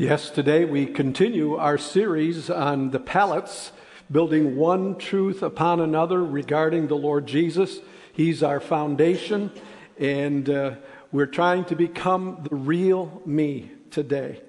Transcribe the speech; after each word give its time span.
Yes, 0.00 0.30
today 0.30 0.64
we 0.64 0.86
continue 0.86 1.56
our 1.56 1.76
series 1.76 2.50
on 2.50 2.92
the 2.92 3.00
pallets, 3.00 3.72
building 4.08 4.54
one 4.54 4.96
truth 4.96 5.42
upon 5.42 5.80
another 5.80 6.24
regarding 6.24 6.86
the 6.86 6.94
Lord 6.94 7.26
Jesus. 7.26 7.80
He's 8.12 8.44
our 8.44 8.60
foundation, 8.60 9.50
and 9.98 10.48
uh, 10.48 10.74
we're 11.10 11.26
trying 11.26 11.64
to 11.64 11.74
become 11.74 12.46
the 12.48 12.54
real 12.54 13.20
me 13.26 13.72
today. 13.90 14.40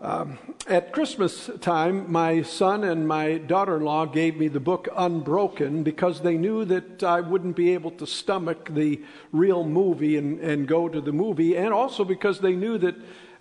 Um, 0.00 0.38
at 0.68 0.92
Christmas 0.92 1.50
time, 1.60 2.12
my 2.12 2.42
son 2.42 2.84
and 2.84 3.08
my 3.08 3.38
daughter 3.38 3.78
in 3.78 3.82
law 3.82 4.06
gave 4.06 4.36
me 4.36 4.46
the 4.46 4.60
book 4.60 4.86
Unbroken 4.96 5.82
because 5.82 6.20
they 6.20 6.36
knew 6.36 6.64
that 6.66 7.02
I 7.02 7.22
wouldn't 7.22 7.56
be 7.56 7.74
able 7.74 7.90
to 7.90 8.06
stomach 8.06 8.68
the 8.72 9.02
real 9.32 9.64
movie 9.64 10.16
and, 10.16 10.38
and 10.38 10.68
go 10.68 10.88
to 10.88 11.00
the 11.00 11.12
movie, 11.12 11.56
and 11.56 11.74
also 11.74 12.04
because 12.04 12.38
they 12.38 12.54
knew 12.54 12.78
that 12.78 12.94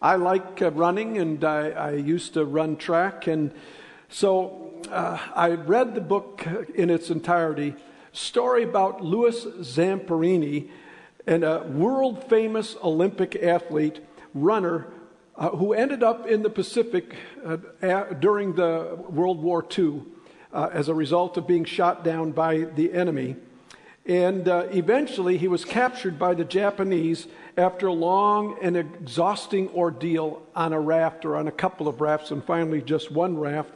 I 0.04 0.18
like 0.18 0.62
uh, 0.62 0.70
running 0.72 1.18
and 1.18 1.42
I, 1.46 1.70
I, 1.70 1.92
used 1.92 2.34
to 2.34 2.44
run 2.44 2.76
track. 2.76 3.26
And 3.26 3.54
so 4.10 4.74
uh, 4.92 5.18
I 5.34 5.52
read 5.52 5.96
the 5.96 6.02
book 6.02 6.46
in 6.76 6.90
its 6.90 7.10
entirety. 7.10 7.74
Story 8.12 8.64
about 8.64 9.02
Louis 9.02 9.46
Zamperini, 9.62 10.70
and 11.26 11.46
a 11.46 11.64
world 11.64 12.30
famous 12.30 12.76
Olympic 12.84 13.38
athlete, 13.38 14.02
runner, 14.34 14.88
uh, 15.38 15.52
who 15.52 15.72
ended 15.72 16.04
up 16.04 16.28
in 16.28 16.44
the 16.44 16.50
Pacific 16.50 17.16
uh, 17.46 17.56
during 18.20 18.56
the 18.56 19.00
World 19.08 19.42
War 19.42 19.66
II 19.78 20.02
uh, 20.52 20.70
as 20.74 20.90
a 20.90 20.94
result 20.94 21.38
of 21.38 21.48
being 21.48 21.64
shot 21.64 22.04
down 22.04 22.34
by 22.34 22.58
the 22.58 22.92
enemy. 22.92 23.38
And 24.06 24.50
uh, 24.50 24.68
eventually 24.72 25.38
he 25.38 25.48
was 25.48 25.64
captured 25.64 26.20
by 26.20 26.34
the 26.34 26.44
Japanese 26.44 27.28
after 27.56 27.88
a 27.88 27.94
long 27.94 28.58
and 28.62 28.76
exhausting 28.76 29.70
ordeal 29.70 30.42
on 30.56 30.74
a 30.74 30.80
raft 30.80 31.24
or 31.24 31.38
on 31.38 31.48
a 31.48 31.52
couple 31.52 31.88
of 31.88 32.02
rafts, 32.02 32.32
and 32.32 32.44
finally 32.44 32.82
just 32.82 33.12
one 33.12 33.38
raft. 33.38 33.72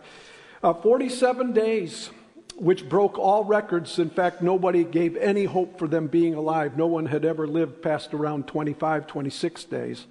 Uh, 0.62 0.74
47 0.74 1.54
days, 1.54 2.10
which 2.58 2.90
broke 2.90 3.18
all 3.18 3.46
records. 3.46 4.00
In 4.00 4.10
fact, 4.10 4.42
nobody 4.42 4.84
gave 4.84 5.16
any 5.16 5.46
hope 5.46 5.80
for 5.80 5.88
them 5.88 6.08
being 6.08 6.34
alive. 6.34 6.76
No 6.76 6.88
one 6.88 7.06
had 7.06 7.24
ever 7.24 7.48
lived 7.48 7.82
past 7.82 8.14
around 8.14 8.48
25, 8.48 9.08
26 9.08 9.64
days. 9.66 10.08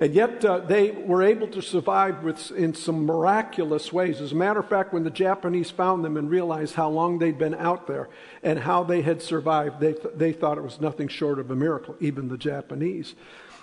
And 0.00 0.14
yet 0.14 0.42
uh, 0.46 0.60
they 0.60 0.92
were 0.92 1.22
able 1.22 1.46
to 1.48 1.60
survive 1.60 2.22
with, 2.22 2.50
in 2.52 2.72
some 2.72 3.04
miraculous 3.04 3.92
ways. 3.92 4.22
As 4.22 4.32
a 4.32 4.34
matter 4.34 4.60
of 4.60 4.68
fact, 4.68 4.94
when 4.94 5.04
the 5.04 5.10
Japanese 5.10 5.70
found 5.70 6.02
them 6.02 6.16
and 6.16 6.30
realized 6.30 6.74
how 6.74 6.88
long 6.88 7.18
they'd 7.18 7.38
been 7.38 7.54
out 7.54 7.86
there 7.86 8.08
and 8.42 8.60
how 8.60 8.82
they 8.82 9.02
had 9.02 9.20
survived, 9.20 9.78
they, 9.78 9.92
th- 9.92 10.14
they 10.16 10.32
thought 10.32 10.56
it 10.56 10.64
was 10.64 10.80
nothing 10.80 11.06
short 11.06 11.38
of 11.38 11.50
a 11.50 11.54
miracle, 11.54 11.96
even 12.00 12.28
the 12.28 12.38
Japanese. 12.38 13.14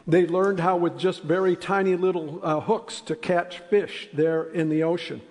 They 0.06 0.28
learned 0.28 0.60
how, 0.60 0.78
with 0.78 1.00
just 1.00 1.24
very 1.24 1.56
tiny 1.56 1.96
little 1.96 2.40
uh, 2.44 2.60
hooks, 2.60 3.02
to 3.02 3.16
catch 3.16 3.60
fish 3.60 4.08
there 4.14 4.44
in 4.44 4.70
the 4.70 4.84
ocean. 4.84 5.22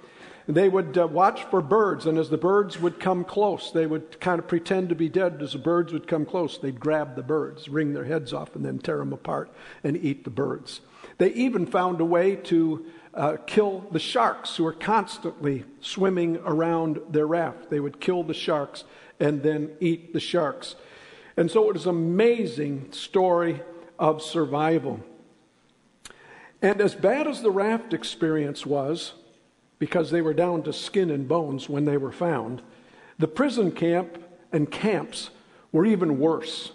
They 0.49 0.69
would 0.69 0.99
uh, 0.99 1.07
watch 1.07 1.45
for 1.45 1.61
birds, 1.61 2.07
and 2.07 2.19
as 2.19 2.31
the 2.31 2.37
birds 2.37 2.81
would 2.81 3.01
come 3.01 3.25
close, 3.25 3.71
they 3.73 3.87
would 3.87 4.21
kind 4.21 4.39
of 4.39 4.47
pretend 4.47 4.89
to 4.89 4.95
be 4.95 5.09
dead. 5.09 5.41
As 5.41 5.53
the 5.53 5.59
birds 5.59 5.93
would 5.93 6.07
come 6.07 6.27
close, 6.27 6.59
they'd 6.59 6.79
grab 6.79 7.17
the 7.17 7.23
birds, 7.23 7.69
wring 7.69 7.95
their 7.95 8.05
heads 8.05 8.33
off, 8.33 8.55
and 8.55 8.65
then 8.65 8.79
tear 8.79 8.99
them 8.99 9.13
apart 9.13 9.51
and 9.83 9.97
eat 9.97 10.25
the 10.25 10.31
birds. 10.31 10.81
They 11.19 11.33
even 11.33 11.67
found 11.67 12.01
a 12.01 12.05
way 12.05 12.37
to 12.37 12.87
uh, 13.15 13.37
kill 13.47 13.87
the 13.91 13.99
sharks 13.99 14.57
who 14.57 14.65
were 14.65 14.73
constantly 14.73 15.65
swimming 15.81 16.39
around 16.45 17.01
their 17.09 17.27
raft. 17.27 17.71
They 17.71 17.81
would 17.81 18.01
kill 18.01 18.23
the 18.23 18.35
sharks 18.35 18.85
and 19.19 19.43
then 19.43 19.71
eat 19.81 20.13
the 20.13 20.21
sharks. 20.21 20.75
And 21.37 21.51
so 21.51 21.69
it 21.69 21.75
was 21.75 21.87
an 21.87 21.91
amazing 21.91 22.93
story 22.93 23.63
of 23.99 24.23
survival. 24.23 25.01
And 26.61 26.81
as 26.81 26.95
bad 26.95 27.27
as 27.27 27.43
the 27.43 27.51
raft 27.51 27.95
experience 27.95 28.67
was, 28.67 29.15
because 29.79 30.11
they 30.11 30.23
were 30.23 30.35
down 30.35 30.63
to 30.63 30.73
skin 30.73 31.11
and 31.11 31.29
bones 31.29 31.69
when 31.69 31.85
they 31.85 31.97
were 31.97 32.13
found, 32.13 32.63
the 33.19 33.29
prison 33.29 33.73
camp 33.73 34.23
and 34.53 34.71
camps 34.71 35.31
were 35.73 35.87
even 35.87 36.19
worse. 36.19 36.73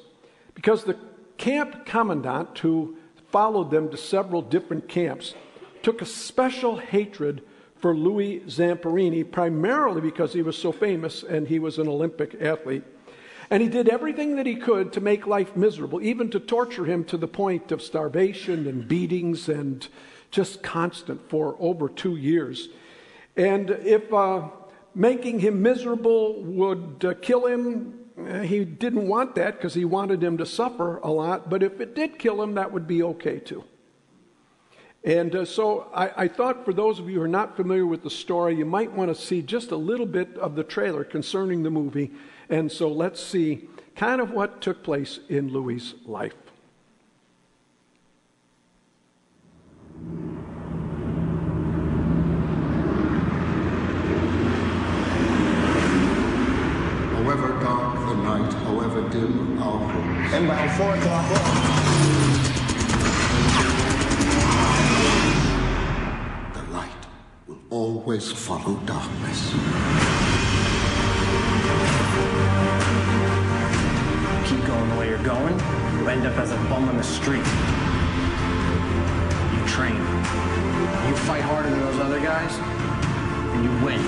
Because 0.53 0.83
the 0.83 0.97
camp 1.37 1.85
commandant, 1.85 2.57
who 2.59 2.97
followed 3.31 3.71
them 3.71 3.89
to 3.89 3.97
several 3.97 4.41
different 4.41 4.87
camps, 4.87 5.33
took 5.81 6.01
a 6.01 6.05
special 6.05 6.77
hatred 6.77 7.41
for 7.77 7.95
Louis 7.95 8.41
Zamperini, 8.41 9.29
primarily 9.29 10.01
because 10.01 10.33
he 10.33 10.43
was 10.43 10.57
so 10.57 10.71
famous 10.71 11.23
and 11.23 11.47
he 11.47 11.57
was 11.57 11.79
an 11.79 11.87
Olympic 11.87 12.39
athlete. 12.39 12.83
And 13.49 13.61
he 13.61 13.67
did 13.67 13.89
everything 13.89 14.35
that 14.37 14.45
he 14.45 14.55
could 14.55 14.93
to 14.93 15.01
make 15.01 15.27
life 15.27 15.57
miserable, 15.57 16.01
even 16.01 16.29
to 16.29 16.39
torture 16.39 16.85
him 16.85 17.03
to 17.05 17.17
the 17.17 17.27
point 17.27 17.71
of 17.71 17.81
starvation 17.81 18.67
and 18.67 18.87
beatings 18.87 19.49
and 19.49 19.85
just 20.29 20.63
constant 20.63 21.29
for 21.29 21.57
over 21.59 21.89
two 21.89 22.15
years. 22.15 22.69
And 23.35 23.69
if 23.69 24.13
uh, 24.13 24.47
making 24.95 25.39
him 25.39 25.61
miserable 25.61 26.41
would 26.43 27.03
uh, 27.03 27.13
kill 27.15 27.45
him, 27.45 28.00
he 28.43 28.65
didn't 28.65 29.07
want 29.07 29.35
that 29.35 29.57
because 29.57 29.73
he 29.73 29.85
wanted 29.85 30.23
him 30.23 30.37
to 30.37 30.45
suffer 30.45 30.97
a 30.97 31.09
lot, 31.09 31.49
but 31.49 31.63
if 31.63 31.79
it 31.79 31.95
did 31.95 32.19
kill 32.19 32.41
him, 32.41 32.55
that 32.55 32.71
would 32.71 32.87
be 32.87 33.03
okay 33.03 33.39
too. 33.39 33.63
And 35.03 35.35
uh, 35.35 35.45
so 35.45 35.87
I, 35.93 36.11
I, 36.23 36.27
thought 36.27 36.63
for 36.63 36.73
those 36.73 36.99
of 36.99 37.09
you 37.09 37.15
who 37.15 37.23
are 37.23 37.27
not 37.27 37.55
familiar 37.55 37.87
with 37.87 38.03
the 38.03 38.09
story, 38.09 38.55
you 38.55 38.65
might 38.65 38.91
want 38.91 39.09
to 39.09 39.19
see 39.19 39.41
just 39.41 39.71
a 39.71 39.75
little 39.75 40.05
bit 40.05 40.37
of 40.37 40.55
the 40.55 40.63
trailer 40.63 41.03
concerning 41.03 41.63
the 41.63 41.71
movie. 41.71 42.11
And 42.49 42.71
so 42.71 42.87
let's 42.87 43.19
see 43.19 43.67
kind 43.95 44.21
of 44.21 44.29
what 44.29 44.61
took 44.61 44.83
place 44.83 45.19
in 45.27 45.47
Louis' 45.47 45.95
life. 46.05 46.35
And 60.33 60.47
by 60.47 60.65
4 60.65 60.95
o'clock, 60.95 61.27
the 66.53 66.63
light 66.71 66.89
will 67.47 67.59
always 67.69 68.31
follow 68.31 68.75
darkness. 68.85 69.51
Keep 74.47 74.65
going 74.65 74.89
the 74.89 74.95
way 74.97 75.09
you're 75.09 75.21
going, 75.21 75.59
you 75.99 76.07
end 76.07 76.25
up 76.25 76.37
as 76.37 76.51
a 76.51 76.57
bum 76.69 76.87
on 76.87 76.95
the 76.95 77.03
street. 77.03 77.45
You 79.53 79.67
train. 79.67 79.97
You 81.09 81.15
fight 81.27 81.41
harder 81.41 81.69
than 81.69 81.81
those 81.81 81.99
other 81.99 82.21
guys, 82.21 82.57
and 83.53 83.63
you 83.65 83.71
win. 83.85 84.01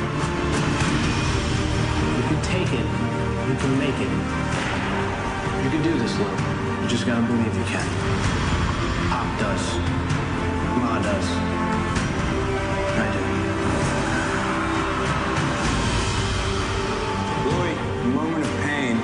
You 2.15 2.23
can 2.29 2.41
take 2.43 2.71
it. 2.71 2.87
You 3.49 3.55
can 3.59 3.77
make 3.77 3.99
it. 3.99 4.42
You 5.63 5.69
can 5.69 5.81
do 5.81 5.97
this, 5.97 6.19
Lou. 6.19 6.25
You 6.25 6.87
just 6.89 7.05
gotta 7.05 7.25
believe 7.25 7.55
you 7.55 7.63
can. 7.63 7.87
Pop 9.09 9.39
does. 9.39 9.77
Ma 10.77 10.99
does. 11.01 11.27
I 12.99 13.07
do. 13.13 13.21
Louis, 17.49 17.77
a 17.79 18.07
moment 18.13 18.43
of 18.43 18.51
pain 18.61 18.97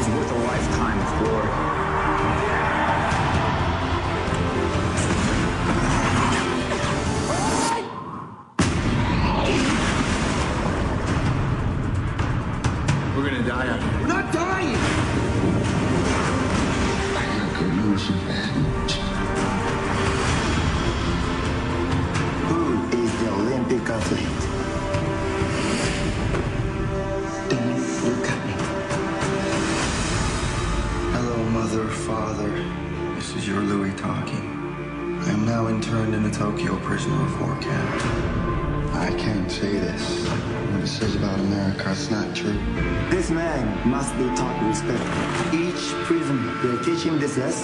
is 0.00 0.08
worth 0.14 0.30
a 0.30 0.38
lifetime 0.46 0.98
of 1.00 1.08
glory. 1.18 1.75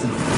Him 0.01 0.32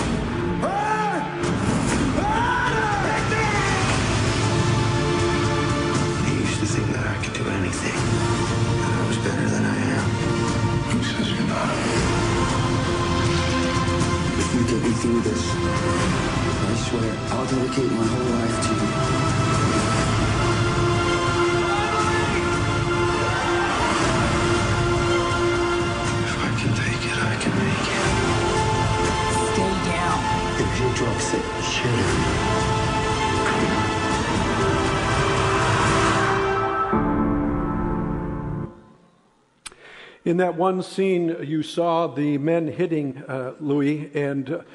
In 40.25 40.37
that 40.37 40.55
one 40.55 40.81
scene, 40.81 41.37
you 41.43 41.61
saw 41.61 42.07
the 42.07 42.39
men 42.39 42.65
hitting 42.67 43.23
uh, 43.27 43.53
Louis, 43.59 44.09
and 44.15 44.65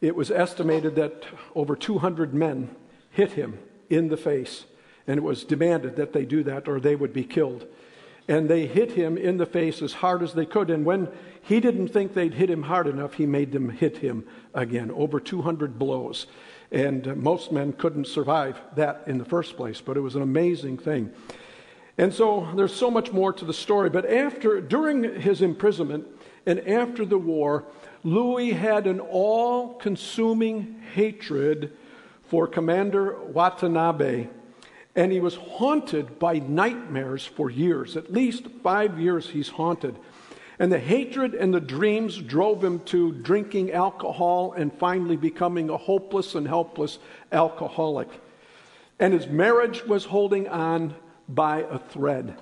it 0.00 0.14
was 0.14 0.30
estimated 0.30 0.94
that 0.94 1.24
over 1.56 1.74
200 1.74 2.32
men 2.32 2.70
hit 3.10 3.32
him 3.32 3.58
in 3.90 4.10
the 4.10 4.16
face, 4.16 4.64
and 5.08 5.18
it 5.18 5.24
was 5.24 5.42
demanded 5.42 5.96
that 5.96 6.12
they 6.12 6.24
do 6.24 6.44
that 6.44 6.68
or 6.68 6.78
they 6.78 6.94
would 6.94 7.12
be 7.12 7.24
killed. 7.24 7.66
And 8.28 8.48
they 8.48 8.68
hit 8.68 8.92
him 8.92 9.18
in 9.18 9.38
the 9.38 9.46
face 9.46 9.82
as 9.82 9.92
hard 9.92 10.22
as 10.22 10.34
they 10.34 10.46
could, 10.46 10.70
and 10.70 10.84
when 10.84 11.08
he 11.40 11.58
didn't 11.58 11.88
think 11.88 12.14
they'd 12.14 12.34
hit 12.34 12.48
him 12.48 12.62
hard 12.62 12.86
enough, 12.86 13.14
he 13.14 13.26
made 13.26 13.50
them 13.50 13.70
hit 13.70 13.96
him 13.98 14.24
again, 14.54 14.92
over 14.92 15.18
200 15.18 15.80
blows. 15.80 16.28
And 16.70 17.08
uh, 17.08 17.16
most 17.16 17.50
men 17.50 17.72
couldn't 17.72 18.06
survive 18.06 18.60
that 18.76 19.02
in 19.08 19.18
the 19.18 19.24
first 19.24 19.56
place, 19.56 19.80
but 19.80 19.96
it 19.96 20.00
was 20.00 20.14
an 20.14 20.22
amazing 20.22 20.78
thing. 20.78 21.12
And 21.98 22.12
so 22.12 22.48
there's 22.56 22.74
so 22.74 22.90
much 22.90 23.12
more 23.12 23.32
to 23.32 23.44
the 23.44 23.52
story. 23.52 23.90
But 23.90 24.10
after, 24.10 24.60
during 24.60 25.20
his 25.20 25.42
imprisonment 25.42 26.06
and 26.46 26.66
after 26.66 27.04
the 27.04 27.18
war, 27.18 27.64
Louis 28.02 28.52
had 28.52 28.86
an 28.86 29.00
all 29.00 29.74
consuming 29.74 30.80
hatred 30.94 31.76
for 32.24 32.46
Commander 32.46 33.20
Watanabe. 33.22 34.28
And 34.96 35.12
he 35.12 35.20
was 35.20 35.36
haunted 35.36 36.18
by 36.18 36.38
nightmares 36.38 37.24
for 37.24 37.50
years. 37.50 37.96
At 37.96 38.12
least 38.12 38.46
five 38.62 38.98
years 38.98 39.28
he's 39.28 39.48
haunted. 39.48 39.96
And 40.58 40.70
the 40.70 40.78
hatred 40.78 41.34
and 41.34 41.52
the 41.52 41.60
dreams 41.60 42.16
drove 42.18 42.62
him 42.62 42.80
to 42.86 43.12
drinking 43.12 43.72
alcohol 43.72 44.52
and 44.52 44.72
finally 44.72 45.16
becoming 45.16 45.70
a 45.70 45.76
hopeless 45.76 46.34
and 46.34 46.46
helpless 46.46 46.98
alcoholic. 47.32 48.08
And 48.98 49.14
his 49.14 49.26
marriage 49.26 49.84
was 49.84 50.04
holding 50.04 50.48
on 50.48 50.94
by 51.34 51.60
a 51.60 51.78
thread. 51.78 52.36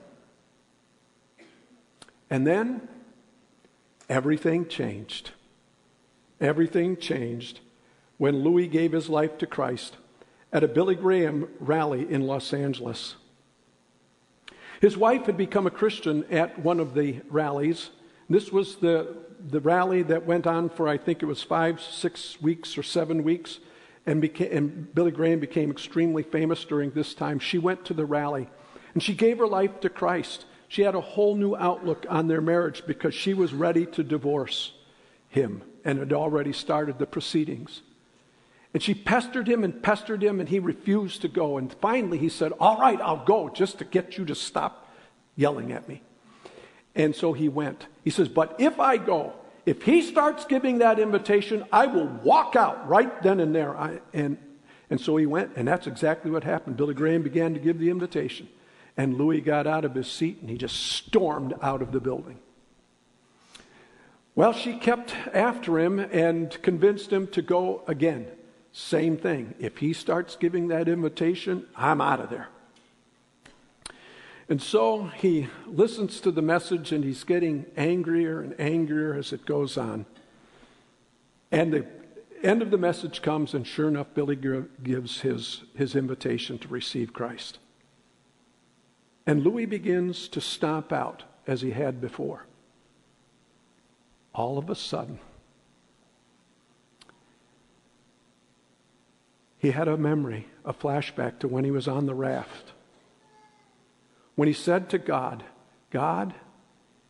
And 2.28 2.46
then 2.46 2.88
everything 4.08 4.69
changed. 4.69 5.31
Everything 6.40 6.96
changed 6.96 7.60
when 8.19 8.42
Louis 8.42 8.66
gave 8.66 8.92
his 8.92 9.08
life 9.08 9.38
to 9.38 9.46
Christ 9.46 9.96
at 10.52 10.64
a 10.64 10.69
Billy 10.69 10.94
Graham 10.94 11.48
rally 11.60 12.10
in 12.10 12.26
Los 12.26 12.52
Angeles. 12.52 13.16
His 14.81 14.96
wife 14.96 15.26
had 15.26 15.37
become 15.37 15.66
a 15.66 15.70
Christian 15.70 16.25
at 16.31 16.58
one 16.58 16.81
of 16.81 16.94
the 16.94 17.20
rallies. 17.28 17.90
This 18.28 18.50
was 18.50 18.76
the, 18.76 19.14
the 19.48 19.60
rally 19.60 20.02
that 20.04 20.25
went 20.25 20.46
on 20.46 20.70
for, 20.70 20.88
I 20.88 20.96
think 20.96 21.22
it 21.22 21.26
was 21.26 21.42
five, 21.42 21.81
six 21.81 22.40
weeks 22.40 22.78
or 22.78 22.82
seven 22.82 23.22
weeks. 23.22 23.58
And, 24.06 24.20
became, 24.22 24.56
and 24.56 24.94
Billy 24.94 25.10
Graham 25.10 25.40
became 25.40 25.70
extremely 25.70 26.22
famous 26.22 26.64
during 26.64 26.90
this 26.92 27.12
time. 27.12 27.38
She 27.38 27.58
went 27.58 27.84
to 27.84 27.94
the 27.94 28.06
rally. 28.06 28.48
And 28.94 29.02
she 29.02 29.14
gave 29.14 29.38
her 29.38 29.46
life 29.46 29.81
to 29.81 29.88
Christ. 29.88 30.46
She 30.69 30.82
had 30.82 30.94
a 30.94 31.00
whole 31.00 31.37
new 31.37 31.56
outlook 31.56 32.06
on 32.08 32.28
their 32.28 32.40
marriage 32.40 32.82
because 32.87 33.14
she 33.14 33.34
was 33.34 33.52
ready 33.52 33.87
to 33.87 34.02
divorce 34.02 34.72
him 35.28 35.62
and 35.84 35.98
had 35.98 36.12
already 36.12 36.52
started 36.52 36.98
the 36.98 37.06
proceedings. 37.06 37.82
And 38.72 38.82
she 38.82 38.94
pestered 38.94 39.48
him 39.48 39.64
and 39.64 39.82
pestered 39.82 40.22
him, 40.22 40.38
and 40.38 40.48
he 40.48 40.60
refused 40.60 41.22
to 41.22 41.28
go. 41.28 41.58
And 41.58 41.72
finally, 41.81 42.19
he 42.19 42.28
said, 42.28 42.52
All 42.60 42.78
right, 42.78 43.00
I'll 43.00 43.25
go 43.25 43.48
just 43.48 43.78
to 43.78 43.84
get 43.84 44.16
you 44.16 44.25
to 44.26 44.34
stop 44.34 44.88
yelling 45.34 45.72
at 45.72 45.88
me. 45.88 46.02
And 46.94 47.14
so 47.14 47.32
he 47.32 47.48
went. 47.48 47.87
He 48.04 48.10
says, 48.10 48.28
But 48.28 48.56
if 48.60 48.78
I 48.78 48.96
go, 48.96 49.32
if 49.66 49.82
he 49.82 50.02
starts 50.02 50.44
giving 50.44 50.78
that 50.78 50.98
invitation, 50.98 51.64
I 51.72 51.87
will 51.87 52.06
walk 52.06 52.56
out 52.56 52.88
right 52.88 53.22
then 53.22 53.40
and 53.40 53.54
there. 53.54 53.76
I, 53.76 54.00
and, 54.12 54.38
and 54.88 55.00
so 55.00 55.16
he 55.16 55.26
went, 55.26 55.52
and 55.56 55.66
that's 55.66 55.87
exactly 55.87 56.31
what 56.31 56.44
happened. 56.44 56.76
Billy 56.76 56.94
Graham 56.94 57.22
began 57.22 57.54
to 57.54 57.60
give 57.60 57.78
the 57.78 57.90
invitation. 57.90 58.48
And 59.00 59.17
Louis 59.17 59.41
got 59.41 59.67
out 59.67 59.87
of 59.87 59.94
his 59.94 60.08
seat 60.08 60.43
and 60.43 60.50
he 60.50 60.58
just 60.58 60.76
stormed 60.76 61.55
out 61.62 61.81
of 61.81 61.91
the 61.91 62.00
building. 62.00 62.38
Well, 64.35 64.52
she 64.52 64.76
kept 64.76 65.14
after 65.32 65.79
him 65.79 65.99
and 65.99 66.61
convinced 66.61 67.11
him 67.11 67.26
to 67.29 67.41
go 67.41 67.82
again. 67.87 68.26
Same 68.73 69.17
thing. 69.17 69.55
If 69.58 69.79
he 69.79 69.94
starts 69.94 70.37
giving 70.37 70.69
that 70.69 70.87
invitation, 70.87 71.67
I'm 71.75 72.02
out 72.02 72.20
of 72.20 72.29
there. 72.29 72.49
And 74.50 74.61
so 74.61 75.05
he 75.05 75.49
listens 75.67 76.20
to 76.20 76.31
the 76.31 76.43
message 76.43 76.93
and 76.93 77.02
he's 77.02 77.25
getting 77.25 77.64
angrier 77.79 78.43
and 78.43 78.55
angrier 78.61 79.14
as 79.14 79.32
it 79.32 79.47
goes 79.47 79.79
on. 79.79 80.05
And 81.50 81.73
the 81.73 81.87
end 82.43 82.61
of 82.61 82.70
the 82.70 82.76
message 82.76 83.23
comes, 83.23 83.55
and 83.55 83.67
sure 83.67 83.88
enough, 83.88 84.08
Billy 84.12 84.37
gives 84.37 85.23
his, 85.23 85.62
his 85.75 85.97
invitation 85.97 86.58
to 86.58 86.69
receive 86.69 87.14
Christ. 87.14 87.56
And 89.30 89.44
Louis 89.44 89.64
begins 89.64 90.26
to 90.30 90.40
stomp 90.40 90.92
out 90.92 91.22
as 91.46 91.60
he 91.60 91.70
had 91.70 92.00
before. 92.00 92.46
All 94.34 94.58
of 94.58 94.68
a 94.68 94.74
sudden, 94.74 95.20
he 99.56 99.70
had 99.70 99.86
a 99.86 99.96
memory, 99.96 100.48
a 100.64 100.72
flashback 100.72 101.38
to 101.38 101.46
when 101.46 101.64
he 101.64 101.70
was 101.70 101.86
on 101.86 102.06
the 102.06 102.14
raft. 102.14 102.72
When 104.34 104.48
he 104.48 104.52
said 104.52 104.90
to 104.90 104.98
God, 104.98 105.44
God, 105.90 106.34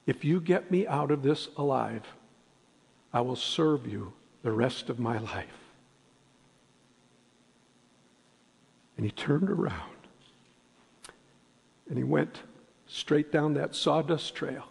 if 0.05 0.23
you 0.23 0.43
get 0.43 0.71
me 0.71 0.87
out 0.87 1.11
of 1.11 1.23
this 1.23 1.49
alive, 1.57 2.05
I 3.15 3.23
will 3.23 3.35
serve 3.35 3.87
you 3.87 4.13
the 4.43 4.53
rest 4.53 4.91
of 4.91 4.99
my 4.99 5.17
life. 5.17 5.47
And 8.99 9.07
he 9.07 9.11
turned 9.11 9.49
around 9.49 10.00
and 11.91 11.99
he 11.99 12.05
went 12.05 12.41
straight 12.87 13.31
down 13.31 13.55
that 13.55 13.75
sawdust 13.75 14.35
trail. 14.35 14.65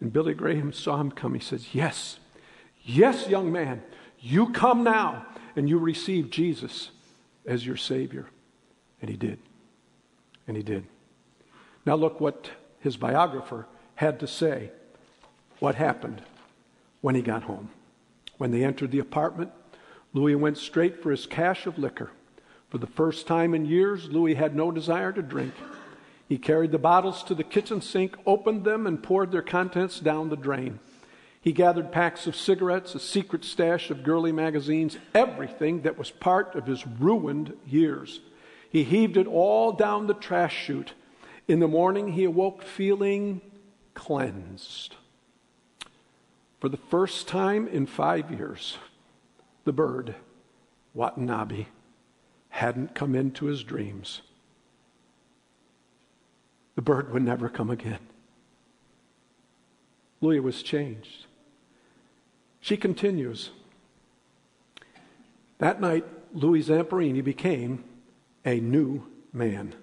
And 0.00 0.12
Billy 0.12 0.34
Graham 0.34 0.72
saw 0.72 1.00
him 1.00 1.10
come. 1.10 1.34
He 1.34 1.40
says, 1.40 1.74
Yes, 1.74 2.18
yes, 2.84 3.26
young 3.26 3.50
man, 3.50 3.82
you 4.20 4.50
come 4.50 4.84
now 4.84 5.26
and 5.56 5.68
you 5.68 5.78
receive 5.78 6.30
Jesus 6.30 6.90
as 7.46 7.66
your 7.66 7.76
Savior. 7.76 8.26
And 9.00 9.10
he 9.10 9.16
did. 9.16 9.38
And 10.46 10.56
he 10.56 10.62
did. 10.62 10.84
Now, 11.84 11.96
look 11.96 12.20
what 12.20 12.50
his 12.78 12.96
biographer 12.96 13.66
had 13.96 14.20
to 14.20 14.26
say 14.26 14.70
what 15.58 15.74
happened 15.74 16.22
when 17.00 17.14
he 17.14 17.22
got 17.22 17.44
home. 17.44 17.70
When 18.38 18.50
they 18.50 18.64
entered 18.64 18.90
the 18.90 18.98
apartment, 18.98 19.50
Louis 20.12 20.34
went 20.34 20.58
straight 20.58 21.02
for 21.02 21.10
his 21.10 21.26
cache 21.26 21.66
of 21.66 21.78
liquor. 21.78 22.10
For 22.68 22.78
the 22.78 22.86
first 22.86 23.26
time 23.26 23.54
in 23.54 23.66
years, 23.66 24.10
Louis 24.10 24.34
had 24.34 24.54
no 24.54 24.70
desire 24.70 25.12
to 25.12 25.22
drink. 25.22 25.54
He 26.32 26.38
carried 26.38 26.72
the 26.72 26.78
bottles 26.78 27.22
to 27.24 27.34
the 27.34 27.44
kitchen 27.44 27.82
sink, 27.82 28.16
opened 28.24 28.64
them, 28.64 28.86
and 28.86 29.02
poured 29.02 29.32
their 29.32 29.42
contents 29.42 30.00
down 30.00 30.30
the 30.30 30.34
drain. 30.34 30.78
He 31.42 31.52
gathered 31.52 31.92
packs 31.92 32.26
of 32.26 32.34
cigarettes, 32.34 32.94
a 32.94 33.00
secret 33.00 33.44
stash 33.44 33.90
of 33.90 34.02
girly 34.02 34.32
magazines, 34.32 34.96
everything 35.14 35.82
that 35.82 35.98
was 35.98 36.10
part 36.10 36.54
of 36.54 36.64
his 36.64 36.86
ruined 36.86 37.52
years. 37.66 38.20
He 38.70 38.82
heaved 38.82 39.18
it 39.18 39.26
all 39.26 39.72
down 39.72 40.06
the 40.06 40.14
trash 40.14 40.56
chute. 40.56 40.94
In 41.48 41.60
the 41.60 41.68
morning, 41.68 42.12
he 42.12 42.24
awoke 42.24 42.62
feeling 42.62 43.42
cleansed. 43.92 44.96
For 46.60 46.70
the 46.70 46.78
first 46.78 47.28
time 47.28 47.68
in 47.68 47.84
five 47.84 48.30
years, 48.30 48.78
the 49.66 49.72
bird, 49.74 50.14
Watanabe, 50.94 51.66
hadn't 52.48 52.94
come 52.94 53.14
into 53.14 53.44
his 53.44 53.62
dreams 53.62 54.22
the 56.74 56.82
bird 56.82 57.12
would 57.12 57.22
never 57.22 57.48
come 57.48 57.70
again. 57.70 57.98
Louis 60.20 60.40
was 60.40 60.62
changed. 60.62 61.26
She 62.60 62.76
continues. 62.76 63.50
That 65.58 65.80
night, 65.80 66.04
Louis 66.32 66.62
Zamperini 66.62 67.22
became 67.22 67.84
a 68.44 68.60
new 68.60 69.04
man. 69.32 69.74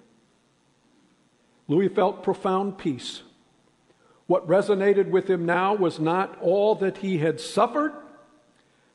Louis 1.68 1.88
felt 1.88 2.22
profound 2.22 2.78
peace. 2.78 3.22
What 4.26 4.48
resonated 4.48 5.10
with 5.10 5.28
him 5.28 5.44
now 5.44 5.74
was 5.74 6.00
not 6.00 6.38
all 6.40 6.74
that 6.76 6.98
he 6.98 7.18
had 7.18 7.40
suffered, 7.40 7.92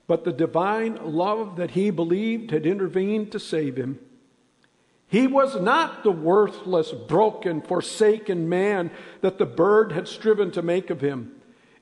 but 0.08 0.24
the 0.24 0.34
divine 0.34 1.00
love 1.04 1.56
that 1.58 1.72
he 1.72 1.90
believed 1.90 2.52
had 2.52 2.66
intervened 2.66 3.32
to 3.32 3.40
save 3.40 3.76
him. 3.76 4.00
He 5.08 5.28
was 5.28 5.60
not 5.60 6.04
the 6.04 6.12
worthless, 6.12 6.92
broken, 6.92 7.62
forsaken 7.62 8.50
man 8.50 8.92
that 9.22 9.38
the 9.38 9.46
bird 9.46 9.92
had 9.92 10.08
striven 10.08 10.52
to 10.52 10.62
make 10.62 10.90
of 10.90 11.02
him. 11.02 11.32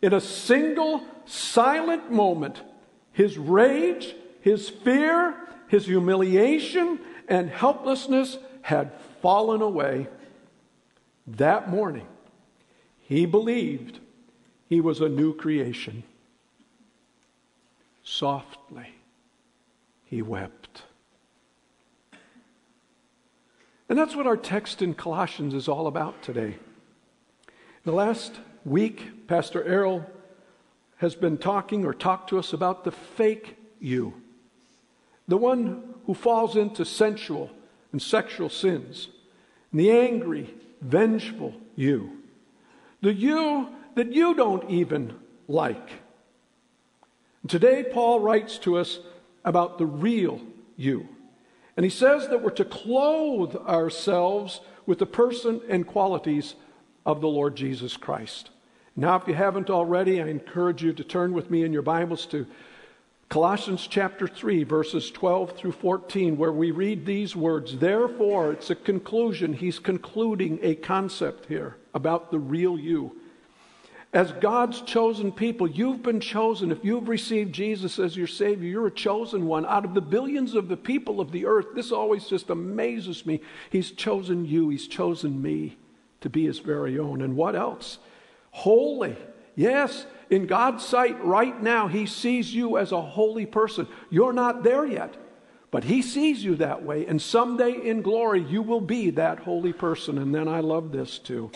In 0.02 0.14
a 0.14 0.22
single 0.22 1.04
silent 1.26 2.12
moment, 2.12 2.62
his 3.14 3.38
rage, 3.38 4.16
his 4.42 4.70
fear, 4.70 5.36
his 5.68 5.86
humiliation, 5.86 7.00
and 7.28 7.50
helplessness 7.50 8.38
had 8.62 8.92
fallen 9.22 9.62
away. 9.62 10.08
That 11.26 11.70
morning, 11.70 12.08
he 13.00 13.26
believed 13.26 14.00
he 14.68 14.82
was 14.82 15.00
a 15.00 15.08
new 15.08 15.34
creation. 15.34 16.04
Softly, 18.04 18.96
he 20.06 20.22
wept. 20.22 20.63
And 23.94 24.00
that's 24.00 24.16
what 24.16 24.26
our 24.26 24.38
text 24.38 24.82
in 24.82 24.96
Colossians 24.96 25.54
is 25.54 25.68
all 25.68 25.86
about 25.86 26.24
today. 26.24 26.56
The 27.86 27.92
last 27.92 28.40
week, 28.66 29.28
Pastor 29.28 29.64
Errol 29.64 30.04
has 30.98 31.14
been 31.14 31.38
talking 31.38 31.86
or 31.86 31.94
talked 31.94 32.30
to 32.30 32.40
us 32.40 32.54
about 32.54 32.86
the 32.86 32.92
fake 32.92 33.56
you, 33.80 34.20
the 35.28 35.38
one 35.38 35.94
who 36.08 36.16
falls 36.16 36.56
into 36.56 36.84
sensual 36.86 37.52
and 37.92 38.02
sexual 38.02 38.50
sins, 38.50 39.10
and 39.72 39.80
the 39.80 39.92
angry, 39.92 40.52
vengeful 40.82 41.54
you, 41.76 42.18
the 43.02 43.14
you 43.14 43.70
that 43.94 44.12
you 44.12 44.34
don't 44.34 44.72
even 44.72 45.14
like. 45.48 45.92
And 47.44 47.52
today, 47.52 47.86
Paul 47.94 48.22
writes 48.22 48.58
to 48.58 48.76
us 48.76 48.98
about 49.46 49.78
the 49.78 49.86
real 49.86 50.42
you. 50.78 51.08
And 51.76 51.84
he 51.84 51.90
says 51.90 52.28
that 52.30 52.42
we're 52.42 52.52
to 52.52 52.66
clothe 52.66 53.56
ourselves 53.56 54.62
with 54.86 55.00
the 55.00 55.06
person 55.06 55.62
and 55.70 55.88
qualities 55.88 56.56
of 57.06 57.22
the 57.22 57.28
Lord 57.28 57.56
Jesus 57.56 57.98
Christ. 57.98 58.52
Now, 58.96 59.16
if 59.16 59.28
you 59.28 59.34
haven't 59.34 59.70
already, 59.70 60.22
I 60.22 60.28
encourage 60.28 60.84
you 60.84 60.94
to 60.94 61.04
turn 61.04 61.34
with 61.34 61.50
me 61.50 61.64
in 61.64 61.74
your 61.74 61.82
Bibles 61.82 62.26
to 62.28 62.46
Colossians 63.28 63.88
chapter 63.88 64.28
3, 64.28 64.64
verses 64.64 65.10
12 65.10 65.58
through 65.58 65.72
14, 65.72 66.38
where 66.38 66.52
we 66.52 66.70
read 66.70 67.04
these 67.04 67.36
words. 67.36 67.80
Therefore, 67.80 68.52
it's 68.52 68.70
a 68.70 68.76
conclusion. 68.76 69.54
He's 69.54 69.80
concluding 69.80 70.60
a 70.62 70.76
concept 70.76 71.48
here 71.48 71.78
about 71.96 72.30
the 72.30 72.38
real 72.38 72.78
you. 72.78 73.16
As 74.14 74.32
God's 74.34 74.82
chosen 74.82 75.32
people, 75.32 75.68
you've 75.68 76.04
been 76.04 76.20
chosen. 76.20 76.72
If 76.72 76.86
you've 76.86 77.10
received 77.10 77.52
Jesus 77.52 77.98
as 77.98 78.16
your 78.16 78.28
Savior, 78.28 78.70
you're 78.70 78.88
a 78.88 78.92
chosen 78.92 79.48
one. 79.48 79.66
Out 79.66 79.86
of 79.86 79.96
the 79.96 80.02
billions 80.02 80.54
of 80.54 80.68
the 80.68 80.78
people 80.78 81.20
of 81.20 81.32
the 81.32 81.48
earth, 81.48 81.68
this 81.74 81.92
always 81.92 82.28
just 82.28 82.52
amazes 82.52 83.26
me. 83.26 83.42
He's 83.72 83.90
chosen 83.90 84.46
you, 84.46 84.70
He's 84.70 84.88
chosen 84.88 85.42
me 85.42 85.78
to 86.22 86.30
be 86.30 86.46
His 86.46 86.60
very 86.60 87.00
own. 87.00 87.24
And 87.24 87.36
what 87.36 87.56
else? 87.56 87.98
Holy. 88.52 89.18
Yes, 89.56 90.06
in 90.30 90.46
God's 90.46 90.86
sight, 90.86 91.24
right 91.24 91.60
now, 91.62 91.88
He 91.88 92.06
sees 92.06 92.54
you 92.54 92.78
as 92.78 92.92
a 92.92 93.02
holy 93.02 93.48
person. 93.48 93.88
You're 94.12 94.34
not 94.34 94.62
there 94.62 94.86
yet, 94.86 95.16
but 95.72 95.86
He 95.86 96.04
sees 96.04 96.44
you 96.44 96.56
that 96.58 96.84
way. 96.84 97.08
And 97.08 97.20
someday 97.20 97.72
in 97.72 98.04
glory, 98.04 98.44
you 98.44 98.62
will 98.62 98.82
be 98.82 99.10
that 99.12 99.40
holy 99.40 99.74
person. 99.74 100.20
And 100.20 100.36
then 100.36 100.48
I 100.48 100.60
love 100.60 100.92
this 100.92 101.18
too 101.18 101.50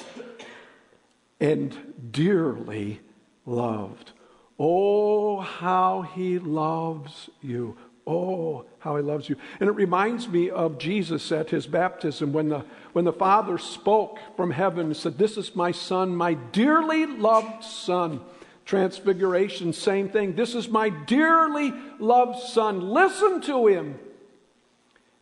and 1.40 1.94
dearly 2.12 3.02
loved. 3.46 4.12
Oh, 4.60 5.40
how 5.40 6.02
he 6.02 6.40
loves 6.40 7.30
you. 7.42 7.78
Oh, 8.08 8.66
how 8.80 8.96
he 8.96 9.04
loves 9.04 9.28
you. 9.28 9.36
And 9.60 9.70
it 9.70 9.74
reminds 9.74 10.28
me 10.28 10.50
of 10.50 10.78
Jesus 10.78 11.32
at 11.32 11.50
his 11.50 11.68
baptism 11.68 12.32
when 12.32 12.50
the, 12.50 12.64
when 12.94 13.06
the 13.06 13.14
Father 13.14 13.58
spoke 13.58 14.18
from 14.36 14.52
heaven 14.52 14.88
and 14.88 14.98
said, 14.98 15.18
This 15.18 15.38
is 15.38 15.56
my 15.56 15.72
Son, 15.72 16.16
my 16.16 16.34
dearly 16.34 17.06
loved 17.06 17.64
Son. 17.64 18.22
Transfiguration, 18.66 19.74
same 19.74 20.10
thing. 20.10 20.36
This 20.36 20.56
is 20.56 20.70
my 20.70 20.90
dearly 20.90 21.74
loved 22.00 22.40
Son. 22.40 22.90
Listen 22.90 23.42
to 23.42 23.68
him. 23.68 24.00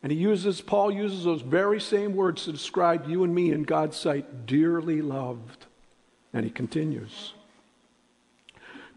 And 0.01 0.11
he 0.11 0.17
uses, 0.17 0.61
Paul 0.61 0.91
uses 0.91 1.23
those 1.23 1.41
very 1.41 1.81
same 1.81 2.15
words 2.15 2.45
to 2.45 2.51
describe 2.51 3.09
you 3.09 3.23
and 3.23 3.33
me 3.33 3.51
in 3.51 3.63
God's 3.63 3.97
sight, 3.97 4.45
dearly 4.45 5.01
loved. 5.01 5.64
And 6.35 6.43
he 6.43 6.51
continues 6.51 7.33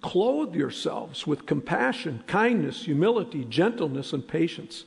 Clothe 0.03 0.55
yourselves 0.55 1.27
with 1.27 1.47
compassion, 1.47 2.23
kindness, 2.27 2.85
humility, 2.85 3.45
gentleness, 3.45 4.13
and 4.13 4.27
patience. 4.27 4.85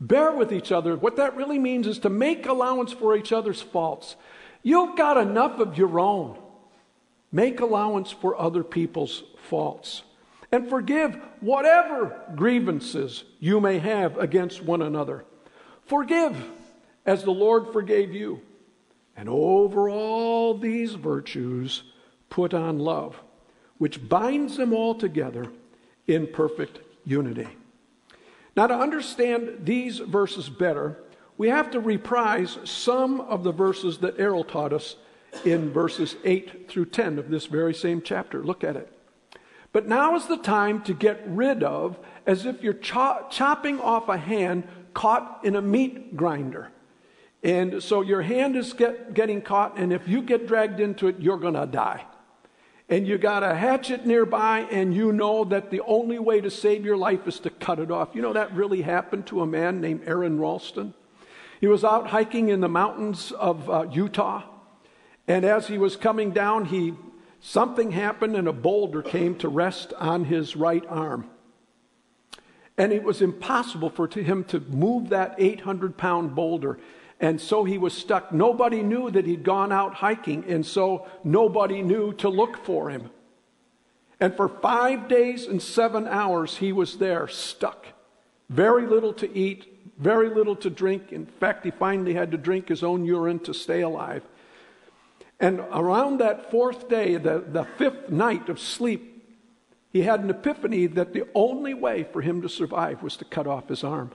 Bear 0.00 0.32
with 0.32 0.52
each 0.52 0.72
other. 0.72 0.96
What 0.96 1.16
that 1.16 1.36
really 1.36 1.58
means 1.58 1.86
is 1.86 2.00
to 2.00 2.08
make 2.08 2.46
allowance 2.46 2.92
for 2.92 3.16
each 3.16 3.32
other's 3.32 3.60
faults. 3.60 4.16
You've 4.62 4.96
got 4.96 5.16
enough 5.16 5.60
of 5.60 5.78
your 5.78 6.00
own. 6.00 6.38
Make 7.30 7.60
allowance 7.60 8.10
for 8.10 8.40
other 8.40 8.64
people's 8.64 9.22
faults. 9.48 10.02
And 10.50 10.68
forgive 10.68 11.16
whatever 11.40 12.20
grievances 12.34 13.24
you 13.38 13.60
may 13.60 13.78
have 13.78 14.18
against 14.18 14.62
one 14.62 14.82
another. 14.82 15.24
Forgive 15.86 16.36
as 17.06 17.22
the 17.22 17.30
Lord 17.30 17.72
forgave 17.72 18.12
you. 18.12 18.40
And 19.16 19.28
over 19.28 19.90
all 19.90 20.56
these 20.56 20.94
virtues, 20.94 21.82
put 22.30 22.54
on 22.54 22.78
love, 22.78 23.22
which 23.78 24.08
binds 24.08 24.56
them 24.56 24.72
all 24.72 24.94
together 24.94 25.46
in 26.06 26.26
perfect 26.26 26.80
unity. 27.04 27.48
Now, 28.56 28.66
to 28.66 28.74
understand 28.74 29.60
these 29.64 29.98
verses 29.98 30.48
better, 30.48 30.98
we 31.38 31.48
have 31.48 31.70
to 31.70 31.80
reprise 31.80 32.58
some 32.64 33.20
of 33.20 33.44
the 33.44 33.52
verses 33.52 33.98
that 33.98 34.18
Errol 34.18 34.44
taught 34.44 34.72
us 34.72 34.96
in 35.44 35.72
verses 35.72 36.16
8 36.24 36.68
through 36.68 36.86
10 36.86 37.18
of 37.18 37.30
this 37.30 37.46
very 37.46 37.74
same 37.74 38.02
chapter. 38.02 38.42
Look 38.42 38.62
at 38.62 38.76
it. 38.76 38.92
But 39.72 39.88
now 39.88 40.14
is 40.16 40.26
the 40.26 40.36
time 40.36 40.82
to 40.82 40.92
get 40.92 41.22
rid 41.26 41.62
of, 41.62 41.98
as 42.26 42.44
if 42.44 42.62
you're 42.62 42.74
cho- 42.74 43.26
chopping 43.30 43.80
off 43.80 44.08
a 44.08 44.18
hand 44.18 44.68
caught 44.92 45.40
in 45.42 45.56
a 45.56 45.62
meat 45.62 46.14
grinder. 46.14 46.70
And 47.42 47.82
so 47.82 48.02
your 48.02 48.22
hand 48.22 48.56
is 48.56 48.72
get, 48.72 49.14
getting 49.14 49.42
caught, 49.42 49.76
and 49.76 49.92
if 49.92 50.06
you 50.06 50.22
get 50.22 50.46
dragged 50.46 50.78
into 50.78 51.08
it, 51.08 51.16
you're 51.18 51.38
going 51.38 51.54
to 51.54 51.66
die. 51.66 52.04
And 52.88 53.06
you 53.06 53.18
got 53.18 53.42
a 53.42 53.54
hatchet 53.54 54.06
nearby, 54.06 54.60
and 54.70 54.94
you 54.94 55.12
know 55.12 55.44
that 55.44 55.70
the 55.70 55.80
only 55.80 56.18
way 56.18 56.40
to 56.40 56.50
save 56.50 56.84
your 56.84 56.96
life 56.96 57.26
is 57.26 57.40
to 57.40 57.50
cut 57.50 57.78
it 57.78 57.90
off. 57.90 58.10
You 58.14 58.22
know 58.22 58.32
that 58.32 58.54
really 58.54 58.82
happened 58.82 59.26
to 59.28 59.40
a 59.40 59.46
man 59.46 59.80
named 59.80 60.02
Aron 60.06 60.38
Ralston. 60.38 60.94
He 61.60 61.66
was 61.66 61.84
out 61.84 62.08
hiking 62.08 62.48
in 62.48 62.60
the 62.60 62.68
mountains 62.68 63.32
of 63.32 63.68
uh, 63.68 63.86
Utah, 63.90 64.42
and 65.26 65.44
as 65.44 65.68
he 65.68 65.78
was 65.78 65.96
coming 65.96 66.30
down, 66.32 66.66
he 66.66 66.94
something 67.40 67.92
happened, 67.92 68.36
and 68.36 68.46
a 68.46 68.52
boulder 68.52 69.02
came 69.02 69.34
to 69.36 69.48
rest 69.48 69.92
on 69.94 70.26
his 70.26 70.54
right 70.54 70.84
arm. 70.88 71.28
And 72.78 72.92
it 72.92 73.02
was 73.02 73.20
impossible 73.20 73.90
for 73.90 74.08
him 74.08 74.44
to 74.44 74.60
move 74.60 75.10
that 75.10 75.34
800 75.38 75.96
pound 75.96 76.34
boulder. 76.34 76.78
And 77.22 77.40
so 77.40 77.62
he 77.62 77.78
was 77.78 77.94
stuck. 77.94 78.32
Nobody 78.32 78.82
knew 78.82 79.08
that 79.12 79.26
he'd 79.26 79.44
gone 79.44 79.70
out 79.70 79.94
hiking, 79.94 80.44
and 80.48 80.66
so 80.66 81.06
nobody 81.22 81.80
knew 81.80 82.12
to 82.14 82.28
look 82.28 82.64
for 82.64 82.90
him. 82.90 83.10
And 84.18 84.36
for 84.36 84.48
five 84.48 85.06
days 85.06 85.46
and 85.46 85.62
seven 85.62 86.08
hours, 86.08 86.56
he 86.56 86.72
was 86.72 86.98
there, 86.98 87.28
stuck. 87.28 87.86
Very 88.50 88.86
little 88.86 89.12
to 89.14 89.32
eat, 89.36 89.92
very 89.98 90.30
little 90.30 90.56
to 90.56 90.68
drink. 90.68 91.12
In 91.12 91.26
fact, 91.26 91.64
he 91.64 91.70
finally 91.70 92.14
had 92.14 92.32
to 92.32 92.36
drink 92.36 92.68
his 92.68 92.82
own 92.82 93.04
urine 93.04 93.38
to 93.40 93.54
stay 93.54 93.82
alive. 93.82 94.24
And 95.38 95.60
around 95.72 96.18
that 96.18 96.50
fourth 96.50 96.88
day, 96.88 97.16
the, 97.16 97.44
the 97.46 97.64
fifth 97.78 98.10
night 98.10 98.48
of 98.48 98.58
sleep, 98.58 99.24
he 99.92 100.02
had 100.02 100.20
an 100.20 100.30
epiphany 100.30 100.86
that 100.86 101.12
the 101.12 101.28
only 101.36 101.74
way 101.74 102.02
for 102.02 102.20
him 102.20 102.42
to 102.42 102.48
survive 102.48 103.02
was 103.02 103.16
to 103.18 103.24
cut 103.24 103.46
off 103.46 103.68
his 103.68 103.84
arm. 103.84 104.10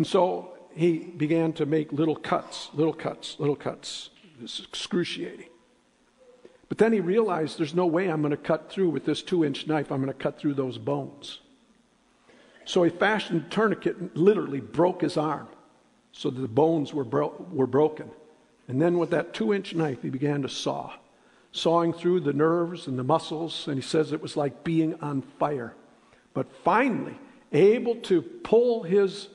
And 0.00 0.06
so 0.06 0.54
he 0.74 0.96
began 0.96 1.52
to 1.52 1.66
make 1.66 1.92
little 1.92 2.16
cuts, 2.16 2.70
little 2.72 2.94
cuts, 2.94 3.36
little 3.38 3.54
cuts. 3.54 4.08
It's 4.42 4.58
excruciating. 4.58 5.50
But 6.70 6.78
then 6.78 6.94
he 6.94 7.00
realized 7.00 7.58
there's 7.58 7.74
no 7.74 7.84
way 7.84 8.08
I'm 8.08 8.22
going 8.22 8.30
to 8.30 8.38
cut 8.38 8.72
through 8.72 8.88
with 8.88 9.04
this 9.04 9.20
two 9.20 9.44
inch 9.44 9.66
knife. 9.66 9.92
I'm 9.92 10.00
going 10.00 10.10
to 10.10 10.18
cut 10.18 10.38
through 10.38 10.54
those 10.54 10.78
bones. 10.78 11.40
So 12.64 12.82
he 12.82 12.88
fashioned 12.88 13.44
a 13.44 13.48
tourniquet 13.50 13.98
and 13.98 14.10
literally 14.16 14.60
broke 14.60 15.02
his 15.02 15.18
arm 15.18 15.48
so 16.12 16.30
that 16.30 16.40
the 16.40 16.48
bones 16.48 16.94
were, 16.94 17.04
bro- 17.04 17.46
were 17.52 17.66
broken. 17.66 18.10
And 18.68 18.80
then 18.80 18.96
with 18.96 19.10
that 19.10 19.34
two 19.34 19.52
inch 19.52 19.74
knife, 19.74 20.00
he 20.00 20.08
began 20.08 20.40
to 20.40 20.48
saw, 20.48 20.94
sawing 21.52 21.92
through 21.92 22.20
the 22.20 22.32
nerves 22.32 22.86
and 22.86 22.98
the 22.98 23.04
muscles. 23.04 23.68
And 23.68 23.76
he 23.76 23.82
says 23.82 24.14
it 24.14 24.22
was 24.22 24.34
like 24.34 24.64
being 24.64 24.94
on 25.02 25.20
fire. 25.38 25.74
But 26.32 26.50
finally, 26.64 27.18
able 27.52 27.96
to 27.96 28.22
pull 28.22 28.84
his 28.84 29.28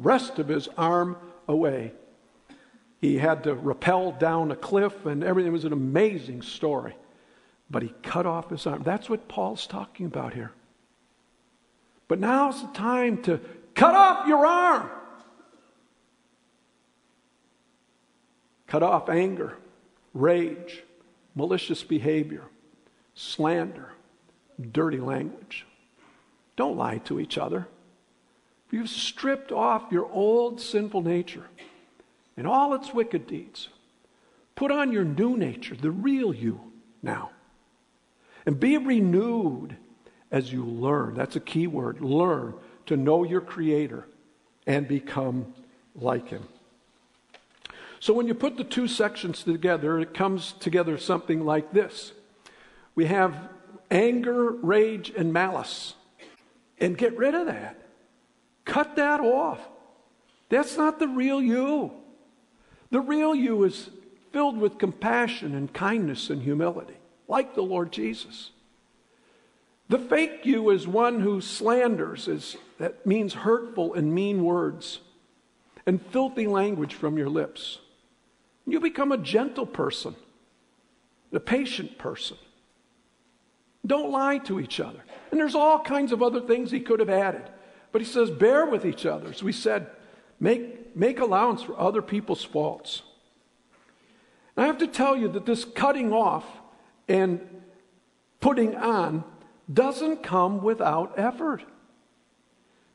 rest 0.00 0.38
of 0.38 0.48
his 0.48 0.68
arm 0.76 1.16
away. 1.46 1.92
He 3.00 3.18
had 3.18 3.44
to 3.44 3.54
rappel 3.54 4.12
down 4.12 4.50
a 4.50 4.56
cliff, 4.56 5.06
and 5.06 5.24
everything 5.24 5.52
was 5.52 5.64
an 5.64 5.72
amazing 5.72 6.42
story. 6.42 6.94
But 7.70 7.82
he 7.82 7.94
cut 8.02 8.26
off 8.26 8.50
his 8.50 8.66
arm. 8.66 8.82
That's 8.82 9.08
what 9.08 9.28
Paul's 9.28 9.66
talking 9.66 10.06
about 10.06 10.34
here. 10.34 10.52
But 12.08 12.18
now's 12.18 12.60
the 12.60 12.68
time 12.68 13.22
to 13.22 13.40
cut 13.74 13.94
off 13.94 14.26
your 14.26 14.44
arm. 14.44 14.90
Cut 18.66 18.82
off 18.82 19.08
anger, 19.08 19.56
rage, 20.12 20.82
malicious 21.34 21.82
behavior, 21.82 22.44
slander, 23.14 23.92
dirty 24.72 24.98
language. 24.98 25.66
Don't 26.56 26.76
lie 26.76 26.98
to 26.98 27.18
each 27.18 27.38
other. 27.38 27.66
You've 28.70 28.88
stripped 28.88 29.52
off 29.52 29.90
your 29.90 30.06
old 30.10 30.60
sinful 30.60 31.02
nature 31.02 31.46
and 32.36 32.46
all 32.46 32.74
its 32.74 32.94
wicked 32.94 33.26
deeds. 33.26 33.68
Put 34.54 34.70
on 34.70 34.92
your 34.92 35.04
new 35.04 35.36
nature, 35.36 35.74
the 35.74 35.90
real 35.90 36.32
you 36.32 36.60
now. 37.02 37.30
And 38.46 38.58
be 38.58 38.78
renewed 38.78 39.76
as 40.30 40.52
you 40.52 40.64
learn. 40.64 41.14
That's 41.14 41.36
a 41.36 41.40
key 41.40 41.66
word 41.66 42.00
learn 42.00 42.54
to 42.86 42.96
know 42.96 43.24
your 43.24 43.40
Creator 43.40 44.06
and 44.66 44.86
become 44.86 45.52
like 45.94 46.28
Him. 46.28 46.44
So 47.98 48.14
when 48.14 48.26
you 48.26 48.34
put 48.34 48.56
the 48.56 48.64
two 48.64 48.88
sections 48.88 49.42
together, 49.42 49.98
it 49.98 50.14
comes 50.14 50.52
together 50.52 50.96
something 50.96 51.44
like 51.44 51.72
this 51.72 52.12
we 52.94 53.06
have 53.06 53.48
anger, 53.90 54.50
rage, 54.50 55.12
and 55.16 55.32
malice. 55.32 55.94
And 56.78 56.96
get 56.96 57.16
rid 57.16 57.34
of 57.34 57.46
that. 57.46 57.79
Cut 58.64 58.96
that 58.96 59.20
off. 59.20 59.60
That's 60.48 60.76
not 60.76 60.98
the 60.98 61.08
real 61.08 61.40
you. 61.40 61.92
The 62.90 63.00
real 63.00 63.34
you 63.34 63.64
is 63.64 63.90
filled 64.32 64.58
with 64.58 64.78
compassion 64.78 65.54
and 65.54 65.72
kindness 65.72 66.30
and 66.30 66.42
humility, 66.42 66.96
like 67.28 67.54
the 67.54 67.62
Lord 67.62 67.92
Jesus. 67.92 68.50
The 69.88 69.98
fake 69.98 70.40
you 70.44 70.70
is 70.70 70.86
one 70.86 71.20
who 71.20 71.40
slanders, 71.40 72.28
is, 72.28 72.56
that 72.78 73.04
means 73.06 73.34
hurtful 73.34 73.94
and 73.94 74.14
mean 74.14 74.44
words 74.44 75.00
and 75.86 76.00
filthy 76.00 76.46
language 76.46 76.94
from 76.94 77.18
your 77.18 77.28
lips. 77.28 77.78
You 78.66 78.78
become 78.78 79.10
a 79.10 79.18
gentle 79.18 79.66
person, 79.66 80.14
a 81.32 81.40
patient 81.40 81.98
person. 81.98 82.36
Don't 83.84 84.12
lie 84.12 84.38
to 84.38 84.60
each 84.60 84.78
other. 84.78 85.02
And 85.30 85.40
there's 85.40 85.54
all 85.54 85.80
kinds 85.80 86.12
of 86.12 86.22
other 86.22 86.40
things 86.40 86.70
he 86.70 86.80
could 86.80 87.00
have 87.00 87.10
added. 87.10 87.50
But 87.92 88.00
he 88.00 88.06
says, 88.06 88.30
bear 88.30 88.66
with 88.66 88.84
each 88.84 89.06
other. 89.06 89.28
As 89.28 89.42
we 89.42 89.52
said, 89.52 89.88
make, 90.38 90.96
make 90.96 91.20
allowance 91.20 91.62
for 91.62 91.78
other 91.78 92.02
people's 92.02 92.44
faults. 92.44 93.02
And 94.56 94.64
I 94.64 94.66
have 94.66 94.78
to 94.78 94.86
tell 94.86 95.16
you 95.16 95.28
that 95.28 95.46
this 95.46 95.64
cutting 95.64 96.12
off 96.12 96.44
and 97.08 97.40
putting 98.40 98.76
on 98.76 99.24
doesn't 99.72 100.22
come 100.22 100.62
without 100.62 101.18
effort. 101.18 101.64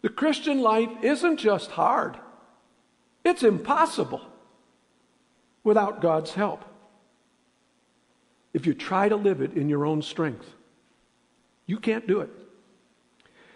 The 0.01 0.09
Christian 0.09 0.61
life 0.61 0.89
isn't 1.01 1.37
just 1.37 1.71
hard, 1.71 2.17
it's 3.23 3.43
impossible 3.43 4.21
without 5.63 6.01
God's 6.01 6.33
help. 6.33 6.63
If 8.53 8.65
you 8.65 8.73
try 8.73 9.09
to 9.09 9.15
live 9.15 9.41
it 9.41 9.53
in 9.53 9.67
your 9.67 9.85
own 9.85 10.01
strength, 10.01 10.47
you 11.65 11.77
can't 11.79 12.07
do 12.07 12.21
it. 12.21 12.29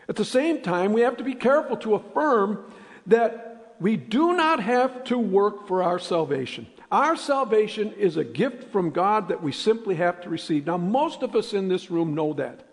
At 0.10 0.16
the 0.16 0.26
same 0.26 0.62
time, 0.62 0.92
we 0.92 1.02
have 1.02 1.18
to 1.18 1.24
be 1.24 1.36
careful 1.36 1.78
to 1.78 1.94
affirm 1.94 2.66
that 3.06 3.76
we 3.80 3.96
do 3.96 4.34
not 4.34 4.60
have 4.60 5.04
to 5.06 5.20
work 5.20 5.68
for 5.68 5.84
our 5.84 6.00
salvation. 6.00 6.66
Our 6.92 7.16
salvation 7.16 7.94
is 7.94 8.18
a 8.18 8.24
gift 8.24 8.72
from 8.72 8.90
God 8.90 9.28
that 9.28 9.44
we 9.44 9.52
simply 9.52 9.96
have 9.96 10.20
to 10.22 10.30
receive. 10.30 10.66
Now, 10.66 10.78
most 10.78 11.22
of 11.22 11.36
us 11.36 11.54
in 11.54 11.68
this 11.68 11.92
room 11.92 12.16
know 12.16 12.34
that. 12.34 12.66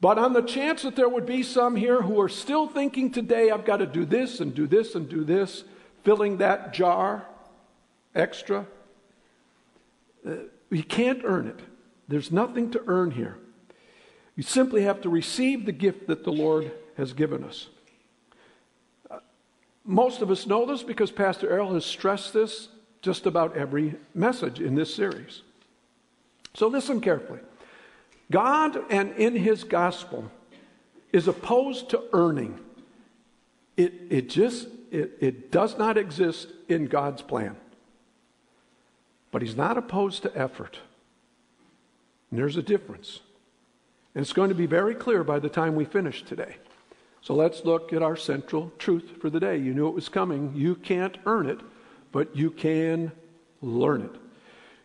But 0.00 0.18
on 0.18 0.32
the 0.32 0.42
chance 0.42 0.82
that 0.82 0.94
there 0.94 1.08
would 1.08 1.26
be 1.26 1.42
some 1.42 1.74
here 1.74 2.00
who 2.00 2.20
are 2.20 2.28
still 2.28 2.68
thinking 2.68 3.10
today, 3.10 3.50
I've 3.50 3.64
got 3.64 3.78
to 3.78 3.86
do 3.86 4.04
this 4.04 4.38
and 4.38 4.54
do 4.54 4.68
this 4.68 4.94
and 4.94 5.08
do 5.08 5.24
this, 5.24 5.64
filling 6.04 6.38
that 6.38 6.72
jar 6.72 7.26
extra, 8.14 8.66
uh, 10.26 10.30
you 10.70 10.84
can't 10.84 11.22
earn 11.24 11.48
it. 11.48 11.58
There's 12.08 12.30
nothing 12.30 12.70
to 12.70 12.82
earn 12.86 13.10
here. 13.10 13.36
You 14.40 14.44
simply 14.44 14.84
have 14.84 15.02
to 15.02 15.10
receive 15.10 15.66
the 15.66 15.72
gift 15.72 16.06
that 16.06 16.24
the 16.24 16.32
Lord 16.32 16.72
has 16.96 17.12
given 17.12 17.44
us. 17.44 17.68
Uh, 19.10 19.18
most 19.84 20.22
of 20.22 20.30
us 20.30 20.46
know 20.46 20.64
this 20.64 20.82
because 20.82 21.10
Pastor 21.10 21.50
Errol 21.50 21.74
has 21.74 21.84
stressed 21.84 22.32
this 22.32 22.68
just 23.02 23.26
about 23.26 23.54
every 23.54 23.96
message 24.14 24.58
in 24.58 24.76
this 24.76 24.94
series. 24.94 25.42
So 26.54 26.68
listen 26.68 27.02
carefully. 27.02 27.40
God 28.30 28.82
and 28.88 29.12
in 29.16 29.36
his 29.36 29.62
gospel 29.62 30.32
is 31.12 31.28
opposed 31.28 31.90
to 31.90 32.02
earning. 32.14 32.58
It, 33.76 33.92
it 34.08 34.30
just 34.30 34.68
it, 34.90 35.18
it 35.20 35.50
does 35.50 35.76
not 35.76 35.98
exist 35.98 36.48
in 36.66 36.86
God's 36.86 37.20
plan. 37.20 37.56
But 39.32 39.42
he's 39.42 39.54
not 39.54 39.76
opposed 39.76 40.22
to 40.22 40.34
effort. 40.34 40.78
And 42.30 42.40
there's 42.40 42.56
a 42.56 42.62
difference. 42.62 43.20
And 44.20 44.26
it's 44.26 44.34
going 44.34 44.50
to 44.50 44.54
be 44.54 44.66
very 44.66 44.94
clear 44.94 45.24
by 45.24 45.38
the 45.38 45.48
time 45.48 45.74
we 45.74 45.86
finish 45.86 46.22
today. 46.22 46.56
So 47.22 47.32
let's 47.32 47.64
look 47.64 47.94
at 47.94 48.02
our 48.02 48.16
central 48.16 48.70
truth 48.76 49.12
for 49.18 49.30
the 49.30 49.40
day. 49.40 49.56
You 49.56 49.72
knew 49.72 49.88
it 49.88 49.94
was 49.94 50.10
coming. 50.10 50.52
You 50.54 50.74
can't 50.74 51.16
earn 51.24 51.48
it, 51.48 51.58
but 52.12 52.36
you 52.36 52.50
can 52.50 53.12
learn 53.62 54.02
it. 54.02 54.14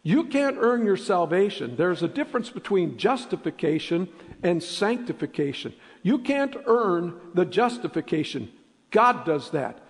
You 0.04 0.24
can't 0.24 0.56
earn 0.58 0.86
your 0.86 0.96
salvation. 0.96 1.76
There's 1.76 2.02
a 2.02 2.08
difference 2.08 2.50
between 2.50 2.98
justification 2.98 4.08
and 4.42 4.64
sanctification. 4.64 5.74
You 6.02 6.20
can't 6.20 6.56
earn 6.66 7.20
the 7.34 7.44
justification. 7.44 8.54
God 8.90 9.26
does 9.26 9.50
that. 9.50 9.82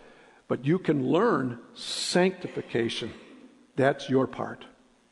But 0.47 0.65
you 0.65 0.79
can 0.79 1.07
learn 1.07 1.59
sanctification. 1.75 3.13
That's 3.75 4.09
your 4.09 4.25
part. 4.25 4.65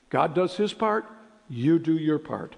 God 0.10 0.34
does 0.34 0.58
his 0.58 0.74
part, 0.74 1.06
you 1.50 1.78
do 1.78 1.94
your 1.94 2.18
part. 2.18 2.56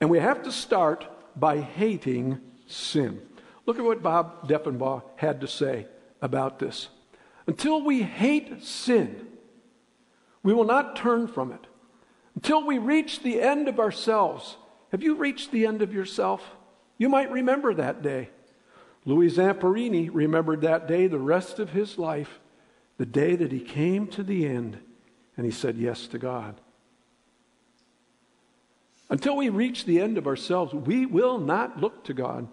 And 0.00 0.10
we 0.10 0.18
have 0.18 0.42
to 0.42 0.52
start 0.52 1.06
by 1.38 1.58
hating 1.58 2.40
sin. 2.66 3.20
Look 3.64 3.78
at 3.78 3.84
what 3.84 4.02
Bob 4.02 4.48
Deffinbaugh 4.48 5.02
had 5.16 5.40
to 5.40 5.48
say 5.48 5.86
about 6.20 6.58
this. 6.58 6.88
Until 7.46 7.82
we 7.82 8.02
hate 8.02 8.62
sin, 8.62 9.26
we 10.42 10.52
will 10.52 10.64
not 10.64 10.96
turn 10.96 11.26
from 11.26 11.52
it. 11.52 11.66
Until 12.34 12.64
we 12.64 12.78
reach 12.78 13.22
the 13.22 13.40
end 13.40 13.68
of 13.68 13.80
ourselves. 13.80 14.56
Have 14.92 15.02
you 15.02 15.14
reached 15.16 15.50
the 15.50 15.66
end 15.66 15.82
of 15.82 15.92
yourself? 15.92 16.42
You 16.98 17.08
might 17.08 17.30
remember 17.30 17.74
that 17.74 18.02
day. 18.02 18.30
Louis 19.04 19.30
Zamperini 19.30 20.10
remembered 20.12 20.62
that 20.62 20.88
day 20.88 21.06
the 21.06 21.18
rest 21.18 21.58
of 21.58 21.70
his 21.70 21.96
life, 21.96 22.40
the 22.98 23.06
day 23.06 23.36
that 23.36 23.52
he 23.52 23.60
came 23.60 24.06
to 24.08 24.22
the 24.22 24.46
end 24.46 24.78
and 25.36 25.46
he 25.46 25.52
said 25.52 25.76
yes 25.76 26.06
to 26.08 26.18
God. 26.18 26.60
Until 29.08 29.36
we 29.36 29.48
reach 29.48 29.84
the 29.84 30.00
end 30.00 30.18
of 30.18 30.26
ourselves, 30.26 30.74
we 30.74 31.06
will 31.06 31.38
not 31.38 31.80
look 31.80 32.04
to 32.04 32.14
God. 32.14 32.48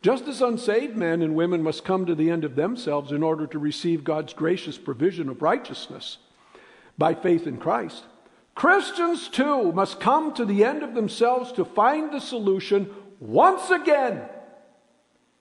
Just 0.00 0.28
as 0.28 0.42
unsaved 0.42 0.96
men 0.96 1.22
and 1.22 1.34
women 1.34 1.62
must 1.62 1.84
come 1.84 2.06
to 2.06 2.14
the 2.14 2.30
end 2.30 2.44
of 2.44 2.54
themselves 2.54 3.10
in 3.10 3.22
order 3.22 3.46
to 3.46 3.58
receive 3.58 4.04
God's 4.04 4.32
gracious 4.32 4.78
provision 4.78 5.28
of 5.28 5.42
righteousness 5.42 6.18
by 6.96 7.14
faith 7.14 7.46
in 7.46 7.56
Christ, 7.58 8.04
Christians 8.54 9.28
too 9.28 9.72
must 9.72 10.00
come 10.00 10.34
to 10.34 10.44
the 10.44 10.64
end 10.64 10.82
of 10.82 10.94
themselves 10.94 11.52
to 11.52 11.64
find 11.64 12.12
the 12.12 12.20
solution 12.20 12.90
once 13.20 13.70
again 13.70 14.22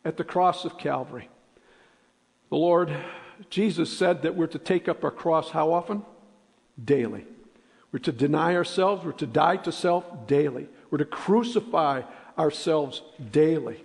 at 0.06 0.18
the 0.18 0.24
cross 0.24 0.66
of 0.66 0.78
Calvary. 0.78 1.30
The 2.50 2.58
Lord 2.58 2.96
Jesus 3.50 3.96
said 3.96 4.22
that 4.24 4.36
we're 4.36 4.48
to 4.48 4.60
take 4.60 4.88
up 4.88 5.04
our 5.04 5.12
cross 5.12 5.50
how 5.50 5.72
often? 5.72 6.04
Daily. 6.84 7.26
We're 7.98 8.04
to 8.04 8.12
deny 8.12 8.56
ourselves, 8.56 9.04
we're 9.04 9.12
to 9.14 9.26
die 9.26 9.58
to 9.58 9.72
self 9.72 10.28
daily. 10.28 10.68
We're 10.92 11.00
to 11.00 11.06
crucify 11.06 12.04
ourselves 12.38 13.02
daily. 13.32 13.84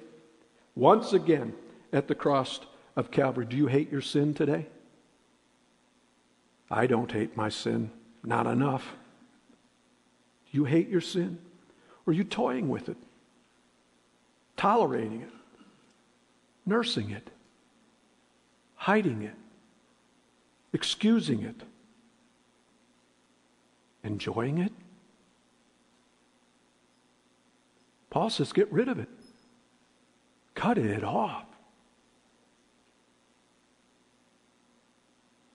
Once 0.74 1.14
again 1.14 1.54
at 1.94 2.08
the 2.08 2.14
cross 2.14 2.60
of 2.94 3.10
Calvary. 3.10 3.46
Do 3.46 3.56
you 3.56 3.68
hate 3.68 3.90
your 3.90 4.02
sin 4.02 4.34
today? 4.34 4.66
I 6.70 6.86
don't 6.86 7.10
hate 7.10 7.38
my 7.38 7.48
sin, 7.48 7.90
not 8.22 8.46
enough. 8.46 8.84
Do 10.50 10.58
you 10.58 10.64
hate 10.66 10.90
your 10.90 11.00
sin? 11.00 11.38
Or 12.04 12.10
are 12.10 12.14
you 12.14 12.24
toying 12.24 12.68
with 12.68 12.90
it? 12.90 12.98
Tolerating 14.58 15.22
it? 15.22 15.30
nursing 16.66 17.08
it, 17.08 17.30
hiding 18.74 19.22
it, 19.22 19.34
excusing 20.74 21.42
it, 21.42 21.62
enjoying 24.04 24.58
it. 24.58 24.72
Paul 28.10 28.30
says, 28.30 28.52
get 28.52 28.70
rid 28.70 28.88
of 28.88 28.98
it, 28.98 29.08
cut 30.54 30.76
it 30.78 31.02
off. 31.02 31.46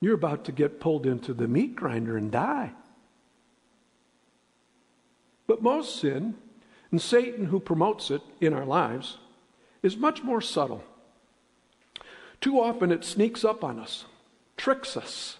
You're 0.00 0.14
about 0.14 0.44
to 0.44 0.52
get 0.52 0.80
pulled 0.80 1.06
into 1.06 1.34
the 1.34 1.48
meat 1.48 1.74
grinder 1.74 2.16
and 2.16 2.30
die. 2.30 2.72
But 5.46 5.62
most 5.62 5.96
sin, 5.96 6.34
and 6.90 7.00
Satan, 7.00 7.46
who 7.46 7.58
promotes 7.58 8.10
it 8.10 8.22
in 8.40 8.52
our 8.52 8.64
lives, 8.64 9.18
is 9.82 9.96
much 9.96 10.22
more 10.22 10.40
subtle. 10.40 10.84
Too 12.40 12.60
often 12.60 12.92
it 12.92 13.04
sneaks 13.04 13.44
up 13.44 13.64
on 13.64 13.78
us, 13.78 14.04
tricks 14.56 14.96
us, 14.96 15.38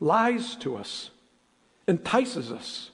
lies 0.00 0.56
to 0.56 0.76
us, 0.76 1.10
entices 1.86 2.50
us, 2.50 2.90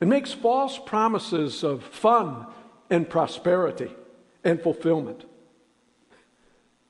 and 0.00 0.08
makes 0.08 0.32
false 0.32 0.78
promises 0.78 1.62
of 1.62 1.82
fun 1.84 2.46
and 2.88 3.08
prosperity 3.08 3.90
and 4.44 4.60
fulfillment. 4.60 5.24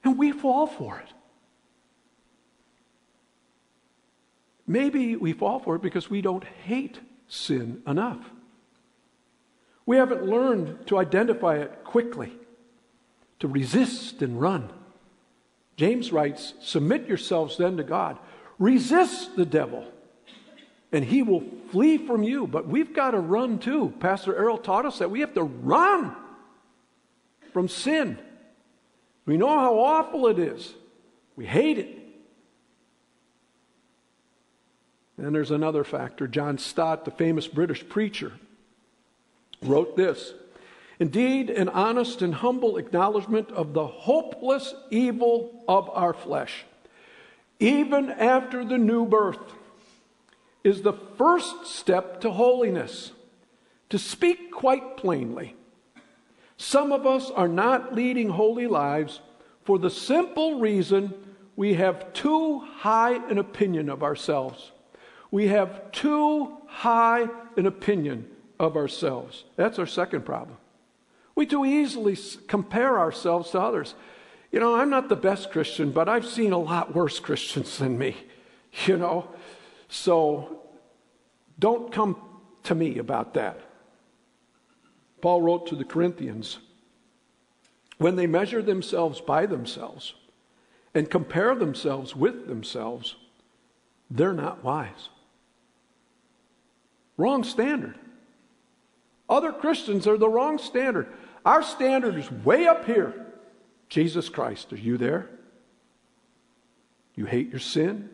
And 0.04 0.18
we 0.18 0.32
fall 0.32 0.66
for 0.66 0.98
it. 0.98 1.12
Maybe 4.66 5.16
we 5.16 5.32
fall 5.32 5.58
for 5.58 5.76
it 5.76 5.82
because 5.82 6.08
we 6.08 6.20
don't 6.22 6.44
hate 6.44 7.00
sin 7.26 7.82
enough. 7.86 8.30
We 9.84 9.96
haven't 9.96 10.24
learned 10.24 10.86
to 10.86 10.98
identify 10.98 11.56
it 11.56 11.82
quickly, 11.82 12.32
to 13.40 13.48
resist 13.48 14.22
and 14.22 14.40
run 14.40 14.70
James 15.80 16.12
writes, 16.12 16.52
Submit 16.60 17.08
yourselves 17.08 17.56
then 17.56 17.78
to 17.78 17.82
God. 17.82 18.18
Resist 18.58 19.34
the 19.34 19.46
devil, 19.46 19.86
and 20.92 21.04
he 21.04 21.22
will 21.22 21.42
flee 21.70 21.98
from 21.98 22.22
you. 22.22 22.46
But 22.46 22.66
we've 22.66 22.92
got 22.92 23.12
to 23.12 23.20
run 23.20 23.58
too. 23.58 23.92
Pastor 24.00 24.36
Errol 24.36 24.58
taught 24.58 24.86
us 24.86 24.98
that 24.98 25.10
we 25.10 25.20
have 25.20 25.34
to 25.34 25.42
run 25.42 26.14
from 27.52 27.68
sin. 27.68 28.18
We 29.26 29.36
know 29.36 29.48
how 29.48 29.78
awful 29.78 30.26
it 30.26 30.38
is, 30.38 30.74
we 31.36 31.46
hate 31.46 31.78
it. 31.78 31.96
And 35.16 35.34
there's 35.34 35.50
another 35.50 35.84
factor. 35.84 36.26
John 36.26 36.56
Stott, 36.56 37.04
the 37.04 37.10
famous 37.10 37.46
British 37.46 37.86
preacher, 37.86 38.32
wrote 39.62 39.96
this 39.96 40.32
Indeed, 40.98 41.50
an 41.50 41.68
honest 41.68 42.22
and 42.22 42.34
humble 42.34 42.76
acknowledgement 42.76 43.50
of 43.50 43.72
the 43.72 43.86
hopeless 43.86 44.74
evil 44.90 45.64
of 45.68 45.88
our 45.90 46.12
flesh, 46.12 46.64
even 47.58 48.10
after 48.10 48.64
the 48.64 48.78
new 48.78 49.06
birth, 49.06 49.38
is 50.62 50.82
the 50.82 50.92
first 50.92 51.66
step 51.66 52.20
to 52.20 52.30
holiness. 52.30 53.12
To 53.90 53.98
speak 53.98 54.52
quite 54.52 54.96
plainly, 54.96 55.56
some 56.56 56.92
of 56.92 57.06
us 57.06 57.30
are 57.30 57.48
not 57.48 57.94
leading 57.94 58.28
holy 58.28 58.66
lives 58.66 59.20
for 59.64 59.78
the 59.78 59.90
simple 59.90 60.60
reason 60.60 61.14
we 61.56 61.74
have 61.74 62.12
too 62.12 62.60
high 62.60 63.14
an 63.28 63.38
opinion 63.38 63.88
of 63.88 64.02
ourselves. 64.02 64.72
We 65.30 65.48
have 65.48 65.92
too 65.92 66.56
high 66.66 67.28
an 67.56 67.66
opinion 67.66 68.28
of 68.58 68.76
ourselves. 68.76 69.44
That's 69.56 69.78
our 69.78 69.86
second 69.86 70.24
problem. 70.24 70.56
We 71.34 71.46
too 71.46 71.64
easily 71.64 72.16
compare 72.46 72.98
ourselves 72.98 73.50
to 73.50 73.60
others. 73.60 73.94
You 74.52 74.60
know, 74.60 74.74
I'm 74.74 74.90
not 74.90 75.08
the 75.08 75.16
best 75.16 75.50
Christian, 75.50 75.92
but 75.92 76.08
I've 76.08 76.26
seen 76.26 76.52
a 76.52 76.58
lot 76.58 76.94
worse 76.94 77.20
Christians 77.20 77.78
than 77.78 77.98
me, 77.98 78.16
you 78.86 78.96
know. 78.96 79.28
So 79.90 80.60
don't 81.58 81.92
come 81.92 82.16
to 82.62 82.74
me 82.74 82.98
about 82.98 83.34
that. 83.34 83.60
Paul 85.20 85.42
wrote 85.42 85.66
to 85.66 85.74
the 85.74 85.84
Corinthians 85.84 86.58
when 87.98 88.16
they 88.16 88.26
measure 88.26 88.62
themselves 88.62 89.20
by 89.20 89.44
themselves 89.44 90.14
and 90.94 91.10
compare 91.10 91.54
themselves 91.54 92.16
with 92.16 92.46
themselves, 92.46 93.16
they're 94.10 94.32
not 94.32 94.64
wise. 94.64 95.10
Wrong 97.18 97.44
standard. 97.44 97.98
Other 99.28 99.52
Christians 99.52 100.06
are 100.06 100.16
the 100.16 100.28
wrong 100.28 100.56
standard. 100.56 101.08
Our 101.44 101.62
standard 101.62 102.16
is 102.16 102.30
way 102.30 102.66
up 102.66 102.86
here. 102.86 103.26
Jesus 103.88 104.28
Christ, 104.28 104.72
are 104.72 104.78
you 104.78 104.96
there? 104.96 105.28
You 107.14 107.26
hate 107.26 107.50
your 107.50 107.60
sin? 107.60 108.08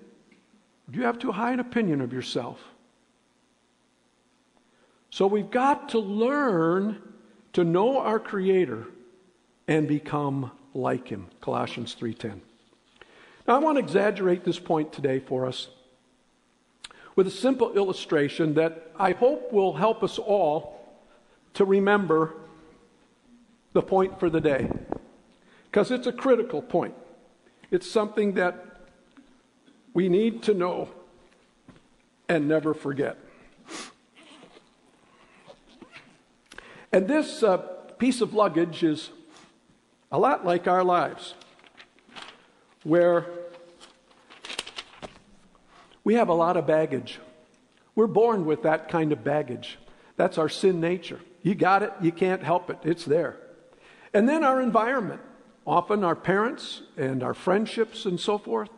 Do 0.90 0.98
you 0.98 1.04
have 1.04 1.18
too 1.18 1.32
high 1.32 1.52
an 1.52 1.60
opinion 1.60 2.00
of 2.00 2.12
yourself? 2.12 2.60
So 5.10 5.26
we've 5.26 5.50
got 5.50 5.88
to 5.90 5.98
learn 5.98 7.00
to 7.54 7.64
know 7.64 7.98
our 7.98 8.20
Creator 8.20 8.86
and 9.66 9.88
become 9.88 10.50
like 10.74 11.08
Him. 11.08 11.28
Colossians 11.40 11.96
3:10. 11.98 12.40
Now 13.48 13.56
I 13.56 13.58
want 13.58 13.78
to 13.78 13.84
exaggerate 13.84 14.44
this 14.44 14.58
point 14.58 14.92
today 14.92 15.18
for 15.18 15.46
us 15.46 15.68
with 17.16 17.26
a 17.26 17.30
simple 17.30 17.72
illustration 17.72 18.54
that 18.54 18.90
I 18.98 19.12
hope 19.12 19.52
will 19.52 19.72
help 19.72 20.02
us 20.02 20.18
all 20.18 20.84
to 21.54 21.64
remember 21.64 22.34
the 23.72 23.82
point 23.82 24.20
for 24.20 24.28
the 24.28 24.40
day. 24.40 24.70
Because 25.64 25.90
it's 25.90 26.06
a 26.06 26.12
critical 26.12 26.60
point. 26.60 26.94
It's 27.70 27.90
something 27.90 28.34
that 28.34 28.65
we 29.96 30.10
need 30.10 30.42
to 30.42 30.52
know 30.52 30.90
and 32.28 32.46
never 32.46 32.74
forget. 32.74 33.16
And 36.92 37.08
this 37.08 37.42
uh, 37.42 37.56
piece 37.96 38.20
of 38.20 38.34
luggage 38.34 38.82
is 38.82 39.08
a 40.12 40.18
lot 40.18 40.44
like 40.44 40.68
our 40.68 40.84
lives, 40.84 41.32
where 42.84 43.24
we 46.04 46.12
have 46.12 46.28
a 46.28 46.34
lot 46.34 46.58
of 46.58 46.66
baggage. 46.66 47.18
We're 47.94 48.06
born 48.06 48.44
with 48.44 48.64
that 48.64 48.90
kind 48.90 49.12
of 49.12 49.24
baggage. 49.24 49.78
That's 50.18 50.36
our 50.36 50.50
sin 50.50 50.78
nature. 50.78 51.20
You 51.42 51.54
got 51.54 51.82
it, 51.82 51.92
you 52.02 52.12
can't 52.12 52.42
help 52.42 52.68
it, 52.68 52.76
it's 52.84 53.06
there. 53.06 53.38
And 54.12 54.28
then 54.28 54.44
our 54.44 54.60
environment, 54.60 55.22
often 55.66 56.04
our 56.04 56.14
parents 56.14 56.82
and 56.98 57.22
our 57.22 57.32
friendships 57.32 58.04
and 58.04 58.20
so 58.20 58.36
forth. 58.36 58.68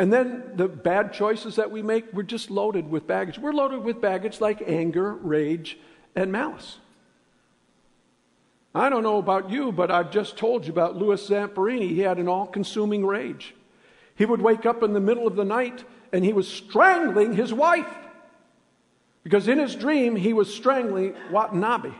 And 0.00 0.10
then 0.10 0.52
the 0.54 0.66
bad 0.66 1.12
choices 1.12 1.56
that 1.56 1.70
we 1.70 1.82
make, 1.82 2.10
we're 2.14 2.22
just 2.22 2.50
loaded 2.50 2.90
with 2.90 3.06
baggage. 3.06 3.38
We're 3.38 3.52
loaded 3.52 3.84
with 3.84 4.00
baggage 4.00 4.40
like 4.40 4.62
anger, 4.66 5.12
rage, 5.12 5.76
and 6.16 6.32
malice. 6.32 6.78
I 8.74 8.88
don't 8.88 9.02
know 9.02 9.18
about 9.18 9.50
you, 9.50 9.72
but 9.72 9.90
I've 9.90 10.10
just 10.10 10.38
told 10.38 10.64
you 10.64 10.72
about 10.72 10.96
Louis 10.96 11.20
Zamperini. 11.28 11.90
He 11.90 11.98
had 11.98 12.16
an 12.16 12.28
all 12.28 12.46
consuming 12.46 13.04
rage. 13.04 13.54
He 14.14 14.24
would 14.24 14.40
wake 14.40 14.64
up 14.64 14.82
in 14.82 14.94
the 14.94 15.00
middle 15.00 15.26
of 15.26 15.36
the 15.36 15.44
night 15.44 15.84
and 16.14 16.24
he 16.24 16.32
was 16.32 16.48
strangling 16.48 17.34
his 17.34 17.52
wife. 17.52 17.94
Because 19.22 19.48
in 19.48 19.58
his 19.58 19.74
dream, 19.74 20.16
he 20.16 20.32
was 20.32 20.54
strangling 20.54 21.14
Watanabe. 21.30 21.92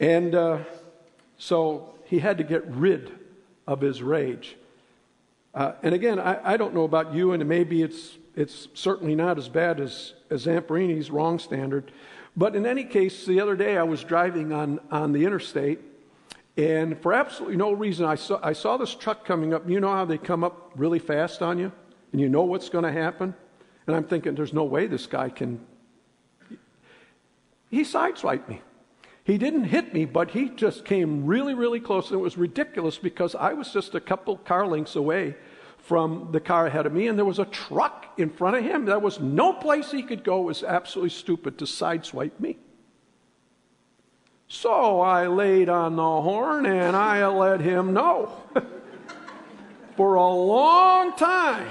And 0.00 0.34
uh, 0.34 0.58
so 1.38 1.94
he 2.06 2.18
had 2.18 2.38
to 2.38 2.44
get 2.44 2.66
rid 2.66 3.12
of 3.68 3.80
his 3.80 4.02
rage. 4.02 4.56
Uh, 5.56 5.72
and 5.82 5.94
again, 5.94 6.20
I, 6.20 6.52
I, 6.52 6.56
don't 6.56 6.74
know 6.74 6.84
about 6.84 7.12
you, 7.12 7.32
and 7.32 7.44
maybe 7.48 7.82
it's, 7.82 8.18
it's 8.36 8.68
certainly 8.74 9.14
not 9.16 9.38
as 9.38 9.48
bad 9.48 9.80
as, 9.80 10.12
as 10.30 10.46
Zamperini's 10.46 11.10
wrong 11.10 11.38
standard. 11.38 11.90
But 12.36 12.54
in 12.54 12.66
any 12.66 12.84
case, 12.84 13.26
the 13.26 13.40
other 13.40 13.56
day 13.56 13.76
I 13.76 13.82
was 13.82 14.04
driving 14.04 14.52
on, 14.52 14.78
on 14.90 15.12
the 15.12 15.24
interstate, 15.24 15.80
and 16.58 17.00
for 17.00 17.12
absolutely 17.12 17.56
no 17.56 17.72
reason, 17.72 18.06
I 18.06 18.14
saw, 18.14 18.38
I 18.42 18.52
saw 18.52 18.76
this 18.76 18.94
truck 18.94 19.24
coming 19.24 19.54
up. 19.54 19.68
You 19.68 19.80
know 19.80 19.92
how 19.92 20.04
they 20.04 20.18
come 20.18 20.44
up 20.44 20.72
really 20.76 20.98
fast 20.98 21.42
on 21.42 21.58
you? 21.58 21.72
and 22.16 22.20
you 22.22 22.30
know 22.30 22.44
what's 22.44 22.70
going 22.70 22.84
to 22.84 22.90
happen. 22.92 23.34
And 23.86 23.94
I'm 23.94 24.04
thinking, 24.04 24.34
there's 24.34 24.54
no 24.54 24.64
way 24.64 24.86
this 24.86 25.06
guy 25.06 25.28
can. 25.28 25.60
He 27.70 27.82
sideswiped 27.82 28.48
me. 28.48 28.62
He 29.26 29.38
didn't 29.38 29.64
hit 29.64 29.92
me, 29.92 30.04
but 30.04 30.30
he 30.30 30.50
just 30.50 30.84
came 30.84 31.26
really, 31.26 31.52
really 31.52 31.80
close. 31.80 32.10
And 32.10 32.20
it 32.20 32.22
was 32.22 32.38
ridiculous 32.38 32.96
because 32.96 33.34
I 33.34 33.54
was 33.54 33.72
just 33.72 33.96
a 33.96 34.00
couple 34.00 34.36
car 34.36 34.68
lengths 34.68 34.94
away 34.94 35.34
from 35.78 36.28
the 36.30 36.38
car 36.38 36.68
ahead 36.68 36.86
of 36.86 36.92
me, 36.92 37.08
and 37.08 37.18
there 37.18 37.24
was 37.24 37.40
a 37.40 37.44
truck 37.44 38.06
in 38.18 38.30
front 38.30 38.56
of 38.56 38.62
him. 38.62 38.84
There 38.84 39.00
was 39.00 39.18
no 39.18 39.52
place 39.52 39.90
he 39.90 40.04
could 40.04 40.22
go. 40.22 40.42
It 40.42 40.44
was 40.44 40.62
absolutely 40.62 41.10
stupid 41.10 41.58
to 41.58 41.64
sideswipe 41.64 42.38
me. 42.38 42.56
So 44.46 45.00
I 45.00 45.26
laid 45.26 45.68
on 45.68 45.96
the 45.96 46.02
horn 46.02 46.64
and 46.64 46.94
I 46.94 47.26
let 47.26 47.60
him 47.60 47.92
know. 47.92 48.32
For 49.96 50.14
a 50.14 50.28
long 50.28 51.16
time, 51.16 51.68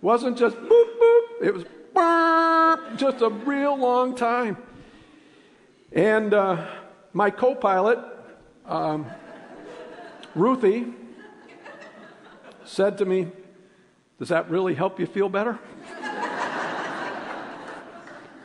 wasn't 0.00 0.38
just 0.38 0.56
boop, 0.56 0.68
boop, 1.00 1.22
it 1.42 1.52
was 1.52 1.64
burp, 1.92 2.96
just 2.96 3.22
a 3.22 3.30
real 3.30 3.76
long 3.76 4.14
time. 4.14 4.56
And 5.92 6.34
uh, 6.34 6.66
my 7.12 7.30
co 7.30 7.54
pilot, 7.54 7.98
um, 8.66 9.06
Ruthie, 10.34 10.92
said 12.64 12.98
to 12.98 13.04
me, 13.04 13.28
Does 14.18 14.28
that 14.28 14.50
really 14.50 14.74
help 14.74 14.98
you 14.98 15.06
feel 15.06 15.28
better? 15.28 15.58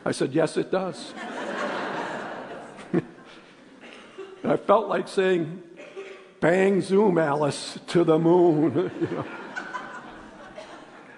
I 0.03 0.11
said, 0.11 0.33
Yes, 0.33 0.57
it 0.57 0.71
does. 0.71 1.13
I 4.43 4.57
felt 4.57 4.87
like 4.87 5.07
saying, 5.07 5.61
Bang, 6.39 6.81
zoom, 6.81 7.17
Alice, 7.19 7.79
to 7.87 8.03
the 8.03 8.17
moon. 8.17 8.91
you 9.01 9.07
know. 9.07 9.25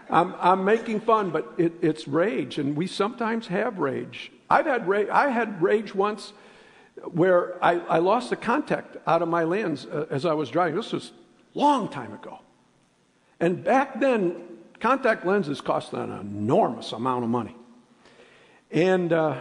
I'm, 0.09 0.36
I'm 0.39 0.63
making 0.65 0.99
fun, 0.99 1.31
but 1.31 1.53
it, 1.57 1.73
it's 1.81 2.07
rage, 2.07 2.59
and 2.59 2.75
we 2.75 2.88
sometimes 2.88 3.47
have 3.47 3.79
rage. 3.79 4.32
I've 4.53 4.65
had 4.65 4.87
rage. 4.87 5.09
I 5.09 5.29
had 5.29 5.61
rage 5.61 5.95
once 5.95 6.33
where 7.11 7.63
I, 7.63 7.79
I 7.79 7.97
lost 7.99 8.29
the 8.29 8.35
contact 8.35 8.97
out 9.07 9.21
of 9.21 9.27
my 9.27 9.43
lens 9.43 9.85
uh, 9.85 10.05
as 10.09 10.25
I 10.25 10.33
was 10.33 10.49
driving. 10.49 10.75
This 10.75 10.93
was 10.93 11.11
a 11.55 11.59
long 11.59 11.89
time 11.89 12.13
ago. 12.13 12.39
And 13.39 13.63
back 13.63 13.99
then, 13.99 14.35
contact 14.79 15.25
lenses 15.25 15.59
cost 15.59 15.93
an 15.93 16.11
enormous 16.11 16.91
amount 16.91 17.23
of 17.23 17.29
money. 17.29 17.55
And 18.71 19.11
uh, 19.11 19.39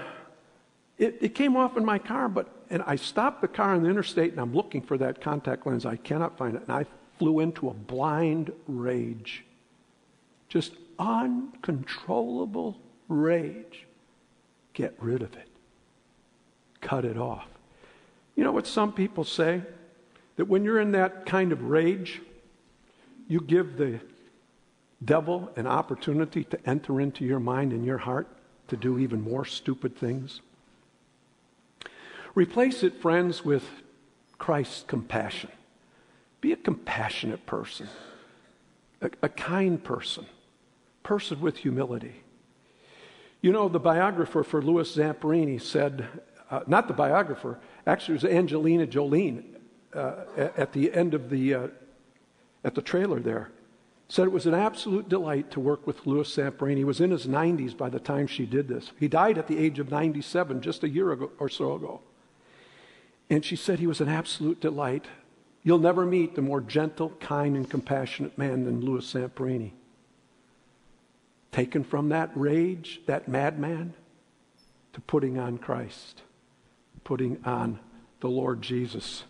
it, 0.98 1.18
it 1.20 1.34
came 1.34 1.56
off 1.56 1.76
in 1.76 1.84
my 1.84 1.98
car, 1.98 2.28
but 2.28 2.48
and 2.70 2.82
I 2.86 2.96
stopped 2.96 3.42
the 3.42 3.48
car 3.48 3.74
on 3.74 3.82
the 3.82 3.90
interstate 3.90 4.32
and 4.32 4.40
I'm 4.40 4.54
looking 4.54 4.80
for 4.80 4.96
that 4.96 5.20
contact 5.20 5.66
lens. 5.66 5.84
I 5.84 5.96
cannot 5.96 6.38
find 6.38 6.56
it. 6.56 6.62
And 6.62 6.72
I 6.72 6.86
flew 7.18 7.40
into 7.40 7.68
a 7.68 7.74
blind 7.74 8.50
rage 8.66 9.44
just 10.48 10.72
uncontrollable 10.98 12.78
rage, 13.08 13.86
get 14.72 14.94
rid 14.98 15.22
of 15.22 15.34
it. 15.34 15.48
Cut 16.80 17.04
it 17.04 17.16
off. 17.16 17.46
You 18.34 18.44
know 18.44 18.52
what 18.52 18.66
some 18.66 18.92
people 18.92 19.24
say? 19.24 19.62
that 20.36 20.46
when 20.46 20.64
you're 20.64 20.80
in 20.80 20.92
that 20.92 21.26
kind 21.26 21.52
of 21.52 21.62
rage, 21.62 22.20
you 23.28 23.40
give 23.40 23.76
the 23.76 24.00
devil 25.04 25.50
an 25.56 25.66
opportunity 25.66 26.44
to 26.44 26.68
enter 26.68 27.00
into 27.00 27.24
your 27.24 27.40
mind 27.40 27.72
and 27.72 27.84
your 27.84 27.98
heart 27.98 28.28
to 28.68 28.76
do 28.76 28.98
even 28.98 29.22
more 29.22 29.44
stupid 29.44 29.96
things? 29.96 30.40
Replace 32.34 32.82
it, 32.82 33.00
friends, 33.00 33.44
with 33.44 33.64
Christ's 34.38 34.84
compassion. 34.86 35.50
Be 36.40 36.52
a 36.52 36.56
compassionate 36.56 37.44
person, 37.46 37.88
a, 39.00 39.10
a 39.22 39.28
kind 39.28 39.82
person, 39.82 40.26
person 41.02 41.40
with 41.40 41.58
humility. 41.58 42.21
You 43.42 43.50
know, 43.50 43.68
the 43.68 43.80
biographer 43.80 44.44
for 44.44 44.62
Louis 44.62 44.96
Zamperini 44.96 45.60
said, 45.60 46.06
uh, 46.48 46.60
not 46.68 46.86
the 46.86 46.94
biographer, 46.94 47.58
actually 47.88 48.14
it 48.14 48.22
was 48.22 48.32
Angelina 48.32 48.86
Jolie 48.86 49.44
uh, 49.92 50.14
at 50.56 50.72
the 50.72 50.92
end 50.92 51.12
of 51.12 51.28
the, 51.28 51.54
uh, 51.54 51.66
at 52.62 52.76
the 52.76 52.82
trailer 52.82 53.18
there, 53.18 53.50
said 54.08 54.26
it 54.26 54.32
was 54.32 54.46
an 54.46 54.54
absolute 54.54 55.08
delight 55.08 55.50
to 55.50 55.58
work 55.58 55.88
with 55.88 56.06
Louis 56.06 56.36
Zamperini. 56.36 56.76
He 56.76 56.84
was 56.84 57.00
in 57.00 57.10
his 57.10 57.26
90s 57.26 57.76
by 57.76 57.88
the 57.90 57.98
time 57.98 58.28
she 58.28 58.46
did 58.46 58.68
this. 58.68 58.92
He 59.00 59.08
died 59.08 59.38
at 59.38 59.48
the 59.48 59.58
age 59.58 59.80
of 59.80 59.90
97 59.90 60.60
just 60.60 60.84
a 60.84 60.88
year 60.88 61.10
ago 61.10 61.32
or 61.40 61.48
so 61.48 61.74
ago. 61.74 62.00
And 63.28 63.44
she 63.44 63.56
said 63.56 63.80
he 63.80 63.88
was 63.88 64.00
an 64.00 64.08
absolute 64.08 64.60
delight. 64.60 65.06
You'll 65.64 65.78
never 65.78 66.06
meet 66.06 66.38
a 66.38 66.42
more 66.42 66.60
gentle, 66.60 67.10
kind, 67.18 67.56
and 67.56 67.68
compassionate 67.68 68.38
man 68.38 68.64
than 68.64 68.82
Louis 68.82 69.04
Zamperini. 69.12 69.72
Taken 71.52 71.84
from 71.84 72.08
that 72.08 72.30
rage, 72.34 73.02
that 73.06 73.28
madman, 73.28 73.94
to 74.94 75.00
putting 75.02 75.38
on 75.38 75.58
Christ, 75.58 76.22
putting 77.04 77.38
on 77.44 77.78
the 78.20 78.28
Lord 78.28 78.62
Jesus. 78.62 79.24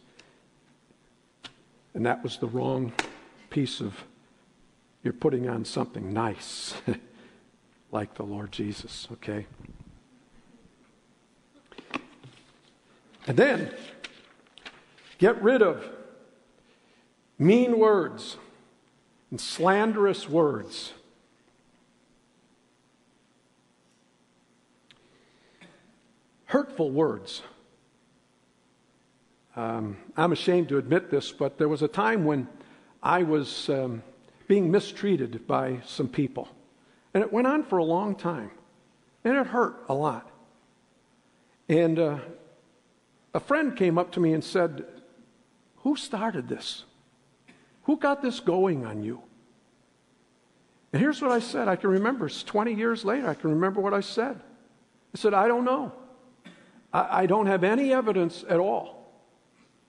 And 1.95 2.07
that 2.07 2.23
was 2.23 2.39
the 2.39 2.47
wrong 2.47 2.93
piece 3.51 3.81
of, 3.81 4.05
you're 5.03 5.13
putting 5.13 5.49
on 5.49 5.65
something 5.65 6.13
nice, 6.13 6.75
like 7.93 8.15
the 8.15 8.23
Lord 8.23 8.53
Jesus, 8.53 9.09
okay? 9.13 9.47
And 13.27 13.37
then, 13.37 13.73
get 15.19 15.41
rid 15.43 15.63
of 15.63 15.85
mean 17.39 17.79
words 17.79 18.37
and 19.31 19.41
slanderous 19.41 20.29
words. 20.29 20.93
Hurtful 26.53 26.91
words. 26.91 27.41
Um, 29.57 29.97
I'm 30.19 30.33
ashamed 30.33 30.69
to 30.69 30.77
admit 30.77 31.11
this, 31.11 31.33
but 31.33 31.57
there 31.57 31.67
was 31.67 31.81
a 31.81 31.88
time 31.88 32.27
when 32.27 32.47
I 33.03 33.23
was 33.23 33.71
um, 33.71 34.03
being 34.49 34.71
mistreated 34.71 35.47
by 35.47 35.81
some 35.87 36.09
people. 36.09 36.51
And 37.15 37.25
it 37.25 37.33
went 37.33 37.47
on 37.47 37.62
for 37.62 37.79
a 37.79 37.85
long 37.85 38.15
time. 38.15 38.51
And 39.25 39.35
it 39.35 39.47
hurt 39.47 39.83
a 39.88 39.95
lot. 39.95 40.29
And 41.71 41.99
uh, 41.99 42.19
a 43.33 43.41
friend 43.41 43.75
came 43.75 43.97
up 43.97 44.12
to 44.12 44.21
me 44.21 44.35
and 44.35 44.45
said, 44.45 44.85
Who 45.77 45.97
started 45.97 46.49
this? 46.49 46.85
Who 47.85 47.97
got 47.97 48.21
this 48.21 48.41
going 48.41 48.85
on 48.85 49.03
you? 49.03 49.23
And 50.93 51.01
here's 51.01 51.23
what 51.23 51.31
I 51.31 51.38
said. 51.38 51.67
I 51.67 51.77
can 51.77 51.88
remember. 51.88 52.27
It's 52.27 52.43
20 52.43 52.75
years 52.75 53.07
later. 53.07 53.27
I 53.27 53.33
can 53.33 53.49
remember 53.49 53.81
what 53.81 53.95
I 53.95 54.01
said. 54.01 54.38
I 55.15 55.19
said, 55.19 55.33
I 55.33 55.49
don't 55.49 55.65
know. 55.65 55.93
I, 56.93 57.23
I 57.23 57.27
don't 57.27 57.47
have 57.47 57.65
any 57.65 57.93
evidence 57.93 58.45
at 58.49 58.61
all. 58.61 59.11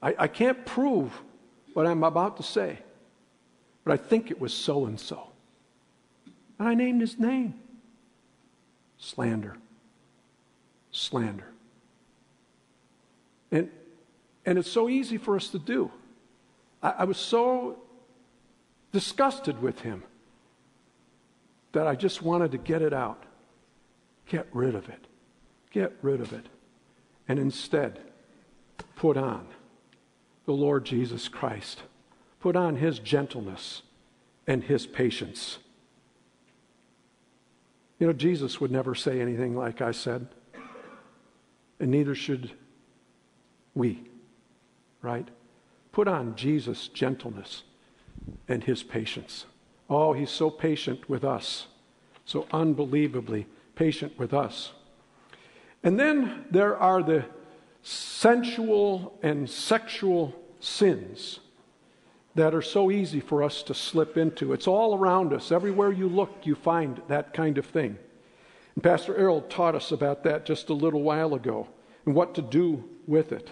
I, 0.01 0.15
I 0.19 0.27
can't 0.27 0.65
prove 0.65 1.11
what 1.73 1.85
I'm 1.85 2.03
about 2.03 2.37
to 2.37 2.43
say, 2.43 2.79
but 3.83 3.93
I 3.93 3.97
think 3.97 4.31
it 4.31 4.39
was 4.39 4.53
so 4.53 4.85
and 4.85 4.99
so. 4.99 5.27
And 6.59 6.67
I 6.67 6.73
named 6.73 7.01
his 7.01 7.19
name 7.19 7.55
slander. 8.97 9.57
Slander. 10.91 11.47
And, 13.51 13.69
and 14.45 14.57
it's 14.57 14.71
so 14.71 14.89
easy 14.89 15.17
for 15.17 15.35
us 15.35 15.49
to 15.49 15.59
do. 15.59 15.91
I, 16.81 16.89
I 16.99 17.03
was 17.03 17.17
so 17.17 17.79
disgusted 18.91 19.61
with 19.61 19.81
him 19.81 20.03
that 21.73 21.87
I 21.87 21.95
just 21.95 22.21
wanted 22.21 22.51
to 22.51 22.57
get 22.57 22.81
it 22.81 22.93
out. 22.93 23.23
Get 24.27 24.47
rid 24.53 24.75
of 24.75 24.87
it. 24.89 25.05
Get 25.71 25.93
rid 26.01 26.21
of 26.21 26.31
it. 26.31 26.45
And 27.27 27.39
instead, 27.39 27.99
put 28.95 29.17
on 29.17 29.47
the 30.45 30.53
Lord 30.53 30.85
Jesus 30.85 31.27
Christ. 31.27 31.83
Put 32.39 32.55
on 32.55 32.75
his 32.75 32.99
gentleness 32.99 33.81
and 34.45 34.63
his 34.63 34.85
patience. 34.85 35.59
You 37.99 38.07
know, 38.07 38.13
Jesus 38.13 38.59
would 38.59 38.71
never 38.71 38.95
say 38.95 39.21
anything 39.21 39.55
like 39.55 39.81
I 39.81 39.91
said, 39.91 40.27
and 41.79 41.91
neither 41.91 42.15
should 42.15 42.51
we, 43.73 44.03
right? 45.01 45.27
Put 45.93 46.07
on 46.07 46.35
Jesus' 46.35 46.89
gentleness 46.89 47.63
and 48.47 48.63
his 48.63 48.83
patience. 48.83 49.45
Oh, 49.89 50.11
he's 50.11 50.29
so 50.29 50.49
patient 50.49 51.09
with 51.09 51.23
us, 51.23 51.67
so 52.25 52.47
unbelievably 52.51 53.47
patient 53.75 54.17
with 54.19 54.33
us. 54.33 54.73
And 55.83 55.99
then 55.99 56.45
there 56.49 56.77
are 56.77 57.03
the 57.03 57.25
sensual 57.81 59.19
and 59.21 59.49
sexual 59.49 60.33
sins 60.59 61.39
that 62.35 62.55
are 62.55 62.61
so 62.61 62.89
easy 62.89 63.19
for 63.19 63.43
us 63.43 63.61
to 63.63 63.73
slip 63.73 64.17
into. 64.17 64.53
It's 64.53 64.67
all 64.67 64.97
around 64.97 65.33
us. 65.33 65.51
Everywhere 65.51 65.91
you 65.91 66.07
look, 66.07 66.31
you 66.43 66.55
find 66.55 67.01
that 67.07 67.33
kind 67.33 67.57
of 67.57 67.65
thing. 67.65 67.97
And 68.75 68.83
Pastor 68.83 69.15
Errol 69.15 69.41
taught 69.41 69.75
us 69.75 69.91
about 69.91 70.23
that 70.23 70.45
just 70.45 70.69
a 70.69 70.73
little 70.73 71.03
while 71.03 71.35
ago 71.35 71.67
and 72.05 72.15
what 72.15 72.33
to 72.35 72.41
do 72.41 72.83
with 73.05 73.31
it. 73.31 73.49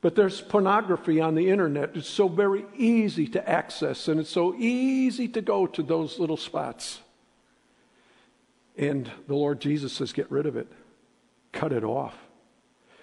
But 0.00 0.14
there's 0.14 0.40
pornography 0.40 1.20
on 1.20 1.34
the 1.34 1.50
internet. 1.50 1.94
It's 1.94 2.08
so 2.08 2.26
very 2.26 2.64
easy 2.74 3.28
to 3.28 3.48
access, 3.48 4.08
and 4.08 4.18
it's 4.18 4.30
so 4.30 4.54
easy 4.54 5.28
to 5.28 5.42
go 5.42 5.66
to 5.66 5.82
those 5.82 6.18
little 6.18 6.38
spots. 6.38 7.00
And 8.78 9.10
the 9.28 9.34
Lord 9.34 9.60
Jesus 9.60 9.92
says, 9.92 10.12
get 10.14 10.30
rid 10.30 10.46
of 10.46 10.56
it, 10.56 10.72
cut 11.52 11.72
it 11.72 11.84
off. 11.84 12.16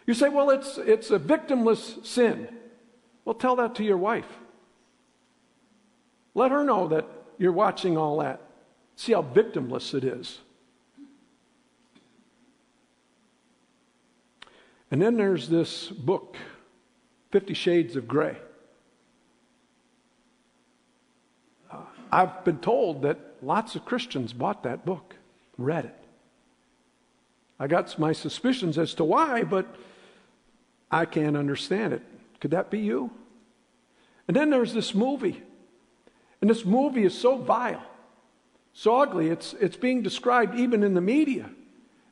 You 0.06 0.14
say, 0.14 0.30
well, 0.30 0.50
it's, 0.50 0.78
it's 0.78 1.12
a 1.12 1.20
victimless 1.20 2.06
sin. 2.06 2.48
Well, 3.26 3.36
tell 3.36 3.58
that 3.58 3.76
to 3.76 3.84
your 3.84 3.98
wife. 3.98 4.28
Let 6.34 6.52
her 6.52 6.64
know 6.64 6.88
that 6.88 7.06
you're 7.38 7.52
watching 7.52 7.98
all 7.98 8.20
that. 8.20 8.42
See 8.96 9.14
how 9.14 9.22
victimless 9.22 9.94
it 9.94 10.04
is. 10.04 10.40
And 14.90 15.02
then 15.02 15.18
there's 15.18 15.50
this 15.50 15.90
book 15.90 16.38
Fifty 17.30 17.54
Shades 17.54 17.98
of 17.98 18.08
Grey. 18.08 18.38
Uh, 21.70 21.82
I've 22.10 22.46
been 22.46 22.60
told 22.60 23.02
that 23.02 23.20
lots 23.42 23.76
of 23.76 23.84
Christians 23.84 24.32
bought 24.32 24.64
that 24.64 24.86
book, 24.86 25.16
read 25.58 25.84
it. 25.86 26.07
I 27.60 27.68
got 27.68 27.98
my 27.98 28.14
suspicions 28.14 28.78
as 28.78 28.94
to 28.96 29.04
why, 29.04 29.44
but 29.44 29.66
I 30.92 31.06
can't 31.06 31.36
understand 31.36 31.94
it. 31.94 32.04
Could 32.40 32.52
that 32.52 32.70
be 32.70 32.80
you? 32.80 33.12
And 34.28 34.36
then 34.36 34.50
there's 34.50 34.74
this 34.74 34.94
movie. 34.94 35.42
And 36.42 36.50
this 36.50 36.66
movie 36.66 37.04
is 37.04 37.18
so 37.18 37.38
vile, 37.38 37.84
so 38.74 38.98
ugly, 38.98 39.30
it's, 39.30 39.54
it's 39.54 39.76
being 39.76 40.04
described 40.04 40.54
even 40.56 40.84
in 40.84 40.94
the 40.94 41.02
media 41.02 41.50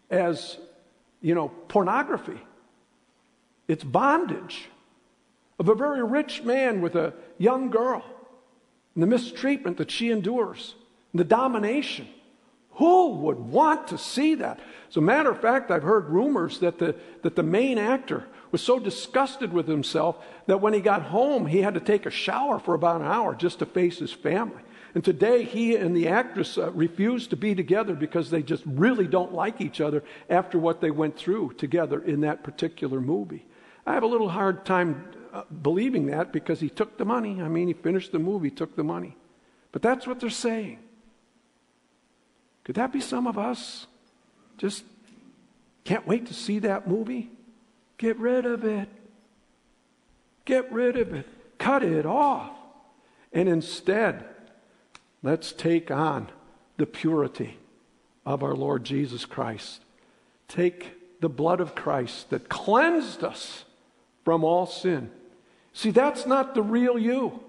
as, 0.10 0.58
you 1.21 1.36
know, 1.36 1.49
pornography. 1.67 2.39
It's 3.67 3.84
bondage 3.84 4.65
of 5.60 5.69
a 5.69 5.75
very 5.75 6.03
rich 6.03 6.43
man 6.43 6.81
with 6.81 6.95
a 6.95 7.13
young 7.38 7.69
girl 7.69 8.03
and 8.95 9.03
the 9.03 9.08
mistreatment 9.08 9.77
that 9.77 9.91
she 9.91 10.10
endures 10.10 10.73
and 11.13 11.19
the 11.19 11.23
domination. 11.23 12.08
Who 12.75 13.09
would 13.09 13.39
want 13.39 13.88
to 13.89 13.97
see 13.97 14.35
that? 14.35 14.59
As 14.89 14.97
a 14.97 15.01
matter 15.01 15.29
of 15.29 15.41
fact, 15.41 15.71
I've 15.71 15.83
heard 15.83 16.09
rumors 16.09 16.59
that 16.59 16.77
the, 16.77 16.95
that 17.21 17.35
the 17.35 17.43
main 17.43 17.77
actor 17.77 18.25
was 18.51 18.61
so 18.61 18.79
disgusted 18.79 19.51
with 19.51 19.67
himself 19.67 20.23
that 20.47 20.61
when 20.61 20.73
he 20.73 20.79
got 20.79 21.03
home, 21.03 21.45
he 21.45 21.61
had 21.61 21.73
to 21.73 21.79
take 21.79 22.05
a 22.05 22.11
shower 22.11 22.59
for 22.59 22.73
about 22.73 23.01
an 23.01 23.07
hour 23.07 23.35
just 23.35 23.59
to 23.59 23.65
face 23.65 23.99
his 23.99 24.11
family. 24.11 24.61
And 24.93 25.03
today, 25.03 25.43
he 25.43 25.75
and 25.75 25.95
the 25.95 26.07
actress 26.07 26.57
uh, 26.57 26.71
refuse 26.71 27.27
to 27.27 27.35
be 27.35 27.53
together 27.53 27.93
because 27.93 28.29
they 28.29 28.41
just 28.41 28.63
really 28.65 29.07
don't 29.07 29.33
like 29.33 29.59
each 29.59 29.81
other 29.81 30.03
after 30.29 30.57
what 30.57 30.79
they 30.79 30.91
went 30.91 31.17
through 31.17 31.53
together 31.57 32.01
in 32.01 32.21
that 32.21 32.43
particular 32.43 33.01
movie. 33.01 33.45
I 33.85 33.93
have 33.93 34.03
a 34.03 34.07
little 34.07 34.29
hard 34.29 34.65
time 34.65 35.11
uh, 35.33 35.43
believing 35.61 36.05
that 36.07 36.31
because 36.31 36.61
he 36.61 36.69
took 36.69 36.97
the 36.97 37.03
money. 37.03 37.41
I 37.41 37.49
mean, 37.49 37.67
he 37.67 37.73
finished 37.73 38.13
the 38.13 38.19
movie, 38.19 38.49
took 38.49 38.77
the 38.77 38.85
money. 38.85 39.17
But 39.73 39.81
that's 39.81 40.07
what 40.07 40.21
they're 40.21 40.29
saying. 40.29 40.79
Could 42.65 42.75
that 42.75 42.91
be 42.91 42.99
some 42.99 43.28
of 43.28 43.38
us? 43.38 43.88
Just 44.58 44.84
can't 45.86 46.06
wait 46.06 46.25
to 46.25 46.34
see 46.34 46.60
that 46.60 46.88
movie? 46.88 47.30
Get 47.97 48.17
rid 48.17 48.45
of 48.45 48.65
it. 48.65 48.89
Get 50.43 50.71
rid 50.71 50.97
of 50.97 51.13
it. 51.13 51.28
cut 51.58 51.84
it 51.84 52.06
off. 52.06 52.51
And 53.32 53.47
instead, 53.47 54.25
let's 55.23 55.51
take 55.51 55.89
on 55.89 56.30
the 56.78 56.86
purity 56.86 57.58
of 58.25 58.43
our 58.43 58.56
Lord 58.56 58.84
Jesus 58.84 59.25
Christ. 59.25 59.82
Take 60.47 61.21
the 61.21 61.30
blood 61.30 61.60
of 61.60 61.75
Christ 61.75 62.30
that 62.32 62.49
cleansed 62.49 63.23
us 63.23 63.63
from 64.23 64.43
all 64.43 64.65
sin. 64.65 65.12
See, 65.73 65.91
that's 65.91 66.25
not 66.25 66.56
the 66.56 66.63
real 66.63 66.97
you. 66.97 67.44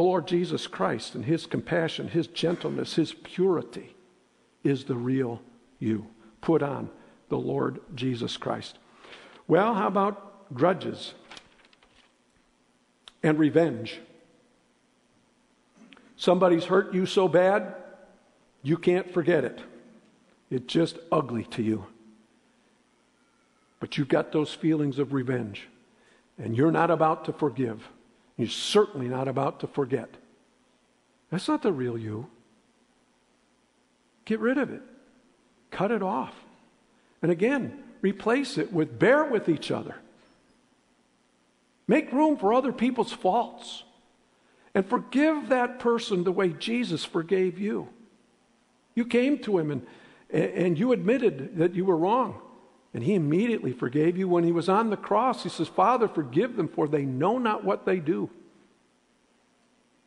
The 0.00 0.04
Lord 0.04 0.26
Jesus 0.26 0.66
Christ 0.66 1.14
and 1.14 1.26
His 1.26 1.44
compassion, 1.44 2.08
His 2.08 2.26
gentleness, 2.26 2.94
His 2.94 3.12
purity 3.12 3.94
is 4.64 4.84
the 4.84 4.94
real 4.94 5.42
you. 5.78 6.06
Put 6.40 6.62
on 6.62 6.88
the 7.28 7.36
Lord 7.36 7.80
Jesus 7.94 8.38
Christ. 8.38 8.78
Well, 9.46 9.74
how 9.74 9.88
about 9.88 10.54
grudges 10.54 11.12
and 13.22 13.38
revenge? 13.38 14.00
Somebody's 16.16 16.64
hurt 16.64 16.94
you 16.94 17.04
so 17.04 17.28
bad, 17.28 17.74
you 18.62 18.78
can't 18.78 19.12
forget 19.12 19.44
it. 19.44 19.60
It's 20.50 20.72
just 20.72 20.96
ugly 21.12 21.44
to 21.50 21.62
you. 21.62 21.84
But 23.80 23.98
you've 23.98 24.08
got 24.08 24.32
those 24.32 24.54
feelings 24.54 24.98
of 24.98 25.12
revenge, 25.12 25.68
and 26.38 26.56
you're 26.56 26.72
not 26.72 26.90
about 26.90 27.26
to 27.26 27.34
forgive. 27.34 27.86
You're 28.40 28.48
certainly 28.48 29.08
not 29.08 29.28
about 29.28 29.60
to 29.60 29.66
forget. 29.66 30.08
That's 31.30 31.46
not 31.46 31.62
the 31.62 31.72
real 31.72 31.98
you. 31.98 32.26
Get 34.24 34.40
rid 34.40 34.58
of 34.58 34.70
it, 34.70 34.82
cut 35.70 35.90
it 35.90 36.02
off. 36.02 36.34
And 37.22 37.30
again, 37.30 37.82
replace 38.00 38.58
it 38.58 38.72
with 38.72 38.98
bear 38.98 39.24
with 39.24 39.48
each 39.48 39.70
other. 39.70 39.96
Make 41.86 42.12
room 42.12 42.36
for 42.36 42.54
other 42.54 42.72
people's 42.72 43.12
faults. 43.12 43.82
And 44.74 44.86
forgive 44.86 45.48
that 45.48 45.80
person 45.80 46.22
the 46.22 46.32
way 46.32 46.50
Jesus 46.50 47.04
forgave 47.04 47.58
you. 47.58 47.88
You 48.94 49.04
came 49.04 49.38
to 49.40 49.58
him 49.58 49.70
and, 49.70 49.86
and 50.30 50.78
you 50.78 50.92
admitted 50.92 51.56
that 51.56 51.74
you 51.74 51.84
were 51.84 51.96
wrong. 51.96 52.40
And 52.92 53.04
he 53.04 53.14
immediately 53.14 53.72
forgave 53.72 54.16
you 54.16 54.28
when 54.28 54.44
he 54.44 54.52
was 54.52 54.68
on 54.68 54.90
the 54.90 54.96
cross. 54.96 55.44
He 55.44 55.48
says, 55.48 55.68
Father, 55.68 56.08
forgive 56.08 56.56
them, 56.56 56.68
for 56.68 56.88
they 56.88 57.04
know 57.04 57.38
not 57.38 57.64
what 57.64 57.86
they 57.86 58.00
do. 58.00 58.30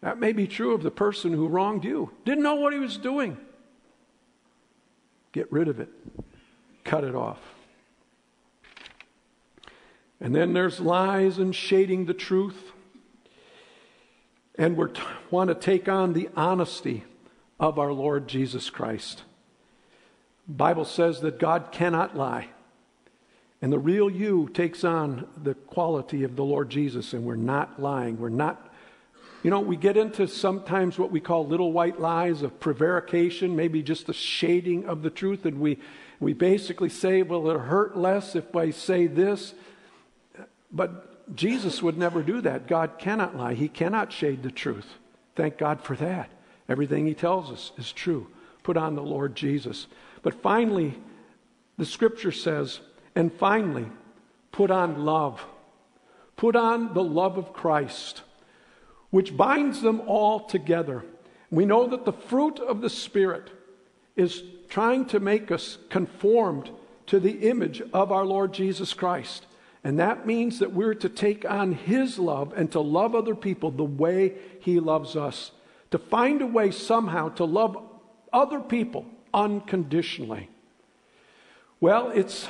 That 0.01 0.19
may 0.19 0.33
be 0.33 0.47
true 0.47 0.73
of 0.73 0.83
the 0.83 0.91
person 0.91 1.31
who 1.31 1.47
wronged 1.47 1.85
you. 1.85 2.11
Didn't 2.25 2.43
know 2.43 2.55
what 2.55 2.73
he 2.73 2.79
was 2.79 2.97
doing. 2.97 3.37
Get 5.31 5.51
rid 5.51 5.69
of 5.69 5.79
it, 5.79 5.89
cut 6.83 7.05
it 7.05 7.15
off. 7.15 7.39
And 10.19 10.35
then 10.35 10.53
there's 10.53 10.79
lies 10.79 11.37
and 11.37 11.55
shading 11.55 12.05
the 12.05 12.13
truth. 12.13 12.71
And 14.55 14.77
we 14.77 14.87
t- 14.87 15.01
want 15.31 15.49
to 15.49 15.55
take 15.55 15.89
on 15.89 16.13
the 16.13 16.29
honesty 16.35 17.03
of 17.59 17.79
our 17.79 17.91
Lord 17.91 18.27
Jesus 18.27 18.69
Christ. 18.69 19.23
Bible 20.47 20.85
says 20.85 21.21
that 21.21 21.39
God 21.39 21.71
cannot 21.71 22.15
lie. 22.15 22.49
And 23.63 23.71
the 23.71 23.79
real 23.79 24.09
you 24.09 24.49
takes 24.53 24.83
on 24.83 25.25
the 25.41 25.53
quality 25.53 26.25
of 26.25 26.35
the 26.35 26.43
Lord 26.43 26.69
Jesus, 26.69 27.13
and 27.13 27.23
we're 27.23 27.37
not 27.37 27.81
lying. 27.81 28.19
We're 28.19 28.27
not, 28.27 28.73
you 29.41 29.49
know, 29.49 29.61
we 29.61 29.77
get 29.77 29.95
into 29.95 30.27
sometimes 30.27 30.99
what 30.99 31.11
we 31.11 31.21
call 31.21 31.47
little 31.47 31.71
white 31.71 31.97
lies 31.97 32.41
of 32.41 32.59
prevarication, 32.59 33.55
maybe 33.55 33.81
just 33.81 34.05
the 34.05 34.13
shading 34.13 34.83
of 34.83 35.01
the 35.01 35.09
truth, 35.09 35.45
and 35.45 35.61
we, 35.61 35.79
we 36.19 36.33
basically 36.33 36.89
say, 36.89 37.21
well, 37.23 37.47
it'll 37.47 37.61
hurt 37.61 37.95
less 37.95 38.35
if 38.35 38.53
I 38.53 38.71
say 38.71 39.07
this. 39.07 39.53
But 40.69 41.33
Jesus 41.33 41.81
would 41.81 41.97
never 41.97 42.21
do 42.21 42.41
that. 42.41 42.67
God 42.67 42.99
cannot 42.99 43.37
lie, 43.37 43.53
He 43.53 43.69
cannot 43.69 44.11
shade 44.11 44.43
the 44.43 44.51
truth. 44.51 44.95
Thank 45.37 45.57
God 45.57 45.79
for 45.79 45.95
that. 45.95 46.29
Everything 46.67 47.07
He 47.07 47.13
tells 47.13 47.49
us 47.49 47.71
is 47.77 47.93
true. 47.93 48.27
Put 48.61 48.75
on 48.75 48.95
the 48.95 49.03
Lord 49.03 49.37
Jesus. 49.37 49.87
But 50.21 50.41
finally, 50.41 50.95
the 51.77 51.85
scripture 51.85 52.33
says, 52.33 52.81
and 53.15 53.31
finally, 53.33 53.87
put 54.51 54.71
on 54.71 55.05
love. 55.05 55.45
Put 56.35 56.55
on 56.55 56.93
the 56.93 57.03
love 57.03 57.37
of 57.37 57.53
Christ, 57.53 58.21
which 59.11 59.37
binds 59.37 59.81
them 59.81 60.01
all 60.07 60.41
together. 60.41 61.05
We 61.51 61.65
know 61.65 61.87
that 61.87 62.05
the 62.05 62.13
fruit 62.13 62.59
of 62.59 62.81
the 62.81 62.89
Spirit 62.89 63.51
is 64.15 64.43
trying 64.67 65.05
to 65.05 65.19
make 65.19 65.51
us 65.51 65.77
conformed 65.89 66.71
to 67.05 67.19
the 67.19 67.49
image 67.49 67.81
of 67.93 68.11
our 68.11 68.25
Lord 68.25 68.53
Jesus 68.53 68.93
Christ. 68.93 69.45
And 69.83 69.99
that 69.99 70.25
means 70.25 70.59
that 70.59 70.73
we're 70.73 70.95
to 70.95 71.09
take 71.09 71.49
on 71.49 71.73
His 71.73 72.17
love 72.17 72.53
and 72.55 72.71
to 72.71 72.79
love 72.79 73.13
other 73.13 73.35
people 73.35 73.69
the 73.69 73.83
way 73.83 74.33
He 74.59 74.79
loves 74.79 75.15
us. 75.15 75.51
To 75.91 75.97
find 75.99 76.41
a 76.41 76.47
way 76.47 76.71
somehow 76.71 77.29
to 77.29 77.45
love 77.45 77.77
other 78.31 78.59
people 78.59 79.05
unconditionally. 79.33 80.49
Well, 81.79 82.09
it's 82.11 82.47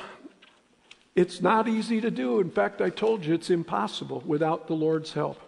it's 1.15 1.41
not 1.41 1.67
easy 1.67 2.01
to 2.01 2.09
do. 2.09 2.39
In 2.39 2.49
fact, 2.49 2.81
I 2.81 2.89
told 2.89 3.25
you 3.25 3.33
it's 3.33 3.49
impossible 3.49 4.23
without 4.25 4.67
the 4.67 4.73
Lord's 4.73 5.13
help. 5.13 5.39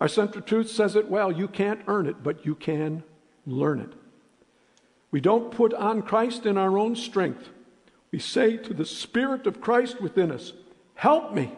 Our 0.00 0.08
central 0.08 0.42
truth 0.42 0.70
says 0.70 0.96
it 0.96 1.08
well 1.08 1.30
you 1.30 1.48
can't 1.48 1.82
earn 1.86 2.06
it, 2.06 2.22
but 2.22 2.44
you 2.44 2.54
can 2.54 3.02
learn 3.46 3.80
it. 3.80 3.92
We 5.10 5.20
don't 5.20 5.52
put 5.52 5.74
on 5.74 6.02
Christ 6.02 6.46
in 6.46 6.56
our 6.56 6.78
own 6.78 6.96
strength. 6.96 7.50
We 8.10 8.18
say 8.18 8.56
to 8.56 8.74
the 8.74 8.84
Spirit 8.84 9.46
of 9.46 9.60
Christ 9.60 10.00
within 10.00 10.30
us, 10.30 10.52
Help 10.94 11.34
me, 11.34 11.52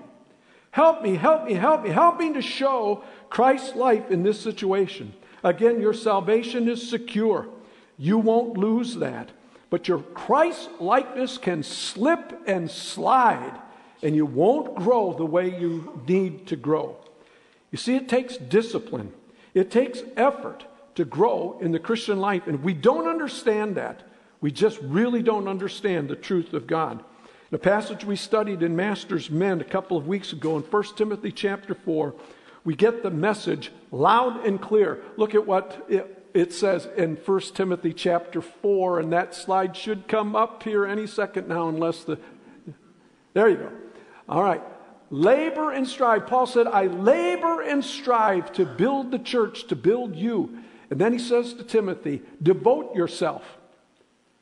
help 0.70 1.02
me, 1.02 1.16
help 1.16 1.44
me, 1.44 1.54
help 1.54 1.82
me, 1.82 1.90
help 1.90 2.18
me 2.18 2.32
to 2.32 2.42
show 2.42 3.04
Christ's 3.28 3.74
life 3.74 4.10
in 4.10 4.22
this 4.22 4.40
situation. 4.40 5.12
Again, 5.42 5.80
your 5.80 5.92
salvation 5.92 6.68
is 6.68 6.88
secure. 6.88 7.48
You 7.98 8.18
won't 8.18 8.56
lose 8.56 8.96
that. 8.96 9.30
But 9.74 9.88
your 9.88 9.98
Christ 9.98 10.70
likeness 10.78 11.36
can 11.36 11.64
slip 11.64 12.44
and 12.46 12.70
slide, 12.70 13.58
and 14.04 14.14
you 14.14 14.24
won't 14.24 14.76
grow 14.76 15.12
the 15.12 15.26
way 15.26 15.58
you 15.58 16.00
need 16.06 16.46
to 16.46 16.54
grow. 16.54 16.96
You 17.72 17.78
see, 17.78 17.96
it 17.96 18.08
takes 18.08 18.36
discipline, 18.36 19.12
it 19.52 19.72
takes 19.72 20.04
effort 20.16 20.64
to 20.94 21.04
grow 21.04 21.58
in 21.60 21.72
the 21.72 21.80
Christian 21.80 22.20
life, 22.20 22.46
and 22.46 22.62
we 22.62 22.72
don't 22.72 23.08
understand 23.08 23.74
that. 23.74 24.04
We 24.40 24.52
just 24.52 24.78
really 24.80 25.24
don't 25.24 25.48
understand 25.48 26.08
the 26.08 26.14
truth 26.14 26.52
of 26.52 26.68
God. 26.68 27.02
The 27.50 27.58
passage 27.58 28.04
we 28.04 28.14
studied 28.14 28.62
in 28.62 28.76
Master's 28.76 29.28
Men 29.28 29.60
a 29.60 29.64
couple 29.64 29.96
of 29.96 30.06
weeks 30.06 30.32
ago 30.32 30.56
in 30.56 30.62
1 30.62 30.84
Timothy 30.94 31.32
chapter 31.32 31.74
4, 31.74 32.14
we 32.62 32.76
get 32.76 33.02
the 33.02 33.10
message 33.10 33.72
loud 33.90 34.46
and 34.46 34.62
clear. 34.62 35.02
Look 35.16 35.34
at 35.34 35.44
what 35.44 35.84
it, 35.88 36.23
it 36.34 36.52
says 36.52 36.88
in 36.96 37.14
1 37.14 37.40
Timothy 37.54 37.92
chapter 37.92 38.42
4, 38.42 38.98
and 38.98 39.12
that 39.12 39.34
slide 39.34 39.76
should 39.76 40.08
come 40.08 40.34
up 40.34 40.64
here 40.64 40.84
any 40.84 41.06
second 41.06 41.48
now, 41.48 41.68
unless 41.68 42.02
the. 42.02 42.18
There 43.32 43.48
you 43.48 43.56
go. 43.56 43.72
All 44.28 44.42
right. 44.42 44.62
Labor 45.10 45.70
and 45.70 45.86
strive. 45.86 46.26
Paul 46.26 46.46
said, 46.46 46.66
I 46.66 46.86
labor 46.86 47.62
and 47.62 47.84
strive 47.84 48.52
to 48.54 48.64
build 48.64 49.12
the 49.12 49.18
church, 49.18 49.68
to 49.68 49.76
build 49.76 50.16
you. 50.16 50.58
And 50.90 51.00
then 51.00 51.12
he 51.12 51.18
says 51.20 51.54
to 51.54 51.62
Timothy, 51.62 52.22
devote 52.42 52.96
yourself, 52.96 53.42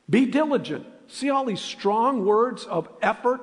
be 0.09 0.25
diligent. 0.25 0.85
See 1.07 1.29
all 1.29 1.45
these 1.45 1.61
strong 1.61 2.25
words 2.25 2.65
of 2.65 2.89
effort? 3.01 3.41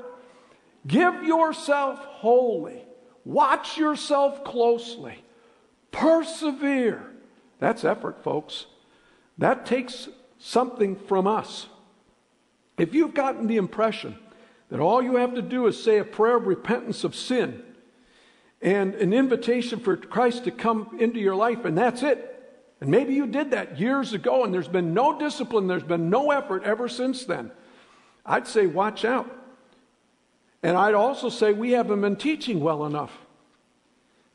Give 0.87 1.23
yourself 1.23 1.99
wholly, 1.99 2.83
watch 3.25 3.77
yourself 3.77 4.43
closely, 4.45 5.23
persevere 5.93 7.10
that's 7.61 7.85
effort, 7.85 8.25
folks. 8.25 8.67
That 9.39 9.65
takes 9.65 10.09
something 10.39 10.97
from 10.97 11.27
us. 11.27 11.67
If 12.79 12.95
you've 12.95 13.15
gotten 13.15 13.47
the 13.47 13.59
impression 13.59 14.19
that 14.71 14.81
all 14.81 15.03
you 15.03 15.17
have 15.17 15.35
to 15.35 15.43
do 15.43 15.67
is 15.67 15.83
say 15.83 15.99
a 15.99 16.05
prayer 16.05 16.37
of 16.37 16.47
repentance 16.47 17.05
of 17.05 17.15
sin 17.15 17.63
and 18.63 18.95
an 18.95 19.13
invitation 19.13 19.81
for 19.81 19.97
Christ 19.97 20.45
to 20.45 20.51
come 20.51 20.97
into 20.99 21.21
your 21.21 21.35
life, 21.37 21.65
and 21.65 21.77
that's 21.77 22.03
it. 22.03 22.27
And 22.81 22.91
maybe 22.91 23.15
you 23.15 23.27
did 23.27 23.51
that 23.51 23.79
years 23.79 24.13
ago, 24.13 24.45
and 24.45 24.53
there's 24.53 24.69
been 24.69 24.95
no 24.95 25.19
discipline, 25.19 25.67
there's 25.67 25.83
been 25.83 26.09
no 26.09 26.31
effort 26.31 26.65
ever 26.65 26.89
since 26.89 27.25
then. 27.25 27.51
I'd 28.25 28.47
say, 28.47 28.67
watch 28.67 29.05
out. 29.05 29.31
And 30.63 30.77
I'd 30.77 30.95
also 30.95 31.29
say 31.29 31.53
we 31.53 31.73
haven't 31.73 32.01
been 32.01 32.17
teaching 32.17 32.61
well 32.61 32.87
enough. 32.87 33.13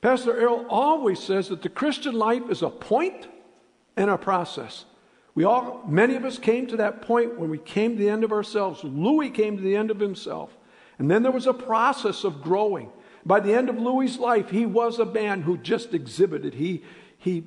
Pastor 0.06 0.39
Errol 0.39 0.68
always 0.70 1.18
says 1.18 1.49
that 1.49 1.64
the 1.64 1.70
Christian 1.70 2.14
life 2.14 2.43
is 2.51 2.62
a 2.62 2.70
point 2.70 3.28
and 3.97 4.08
a 4.08 4.20
process. 4.20 4.86
We 5.34 5.45
all, 5.45 5.84
many 5.88 6.16
of 6.16 6.24
us 6.24 6.38
came 6.38 6.68
to 6.68 6.78
that 6.78 7.01
point 7.01 7.39
when 7.39 7.49
we 7.49 7.58
came 7.58 7.93
to 7.93 8.03
the 8.03 8.12
end 8.12 8.24
of 8.24 8.32
ourselves. 8.32 8.84
Louis 8.84 9.32
came 9.32 9.58
to 9.58 9.64
the 9.64 9.76
end 9.76 9.89
of 9.89 9.99
himself. 9.99 10.56
And 10.99 11.10
then 11.10 11.24
there 11.24 11.32
was 11.32 11.47
a 11.47 11.56
process 11.56 12.24
of 12.24 12.43
growing. 12.43 12.91
By 13.26 13.39
the 13.39 13.56
end 13.56 13.68
of 13.68 13.80
Louis's 13.80 14.20
life, 14.20 14.51
he 14.51 14.68
was 14.68 14.99
a 14.99 15.06
man 15.06 15.41
who 15.41 15.58
just 15.58 15.95
exhibited, 15.95 16.53
he, 16.53 16.84
he, 17.18 17.43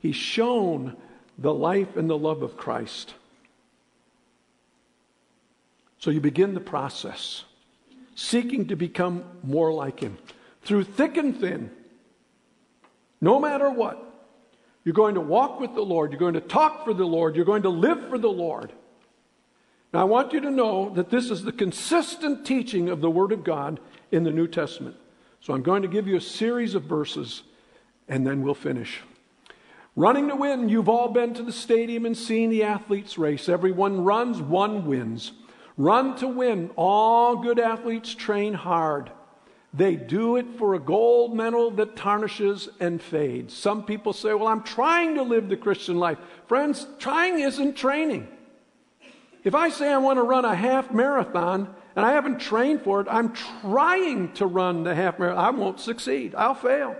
he 0.00 0.10
shone 0.10 0.96
the 1.38 1.54
life 1.54 1.96
and 1.96 2.10
the 2.10 2.18
love 2.18 2.42
of 2.42 2.56
Christ. 2.56 3.14
So 6.00 6.10
you 6.10 6.20
begin 6.20 6.54
the 6.54 6.60
process. 6.60 7.44
seeking 8.16 8.66
to 8.66 8.74
become 8.74 9.22
more 9.44 9.72
like 9.72 10.00
Him. 10.00 10.18
Through 10.62 10.84
thick 10.84 11.16
and 11.16 11.38
thin, 11.38 11.70
no 13.20 13.38
matter 13.38 13.70
what, 13.70 14.06
you're 14.84 14.94
going 14.94 15.14
to 15.14 15.20
walk 15.20 15.60
with 15.60 15.74
the 15.74 15.82
Lord. 15.82 16.10
You're 16.10 16.20
going 16.20 16.34
to 16.34 16.40
talk 16.40 16.84
for 16.84 16.94
the 16.94 17.04
Lord. 17.04 17.36
You're 17.36 17.44
going 17.44 17.62
to 17.62 17.68
live 17.68 18.08
for 18.08 18.18
the 18.18 18.30
Lord. 18.30 18.72
Now, 19.92 20.00
I 20.00 20.04
want 20.04 20.32
you 20.32 20.40
to 20.40 20.50
know 20.50 20.90
that 20.94 21.10
this 21.10 21.30
is 21.30 21.42
the 21.42 21.52
consistent 21.52 22.46
teaching 22.46 22.88
of 22.88 23.00
the 23.00 23.10
Word 23.10 23.32
of 23.32 23.44
God 23.44 23.80
in 24.10 24.24
the 24.24 24.30
New 24.30 24.46
Testament. 24.46 24.96
So 25.40 25.52
I'm 25.52 25.62
going 25.62 25.82
to 25.82 25.88
give 25.88 26.06
you 26.06 26.16
a 26.16 26.20
series 26.20 26.74
of 26.74 26.84
verses 26.84 27.42
and 28.08 28.26
then 28.26 28.42
we'll 28.42 28.54
finish. 28.54 29.00
Running 29.96 30.28
to 30.28 30.36
win, 30.36 30.68
you've 30.68 30.88
all 30.88 31.08
been 31.08 31.34
to 31.34 31.42
the 31.42 31.52
stadium 31.52 32.06
and 32.06 32.16
seen 32.16 32.50
the 32.50 32.62
athletes 32.62 33.18
race. 33.18 33.48
Everyone 33.48 34.04
runs, 34.04 34.40
one 34.40 34.86
wins. 34.86 35.32
Run 35.76 36.16
to 36.16 36.28
win. 36.28 36.70
All 36.76 37.36
good 37.36 37.58
athletes 37.58 38.14
train 38.14 38.54
hard. 38.54 39.10
They 39.72 39.94
do 39.94 40.36
it 40.36 40.46
for 40.58 40.74
a 40.74 40.80
gold 40.80 41.34
medal 41.34 41.70
that 41.72 41.94
tarnishes 41.94 42.68
and 42.80 43.00
fades. 43.00 43.54
Some 43.54 43.84
people 43.84 44.12
say, 44.12 44.34
Well, 44.34 44.48
I'm 44.48 44.62
trying 44.62 45.14
to 45.14 45.22
live 45.22 45.48
the 45.48 45.56
Christian 45.56 45.98
life. 45.98 46.18
Friends, 46.48 46.86
trying 46.98 47.38
isn't 47.38 47.76
training. 47.76 48.26
If 49.44 49.54
I 49.54 49.70
say 49.70 49.90
I 49.92 49.98
want 49.98 50.18
to 50.18 50.22
run 50.22 50.44
a 50.44 50.54
half 50.54 50.92
marathon 50.92 51.72
and 51.96 52.04
I 52.04 52.12
haven't 52.12 52.40
trained 52.40 52.82
for 52.82 53.00
it, 53.00 53.06
I'm 53.10 53.32
trying 53.32 54.32
to 54.34 54.46
run 54.46 54.82
the 54.82 54.94
half 54.94 55.18
marathon. 55.18 55.44
I 55.44 55.50
won't 55.50 55.80
succeed, 55.80 56.34
I'll 56.34 56.54
fail. 56.54 56.96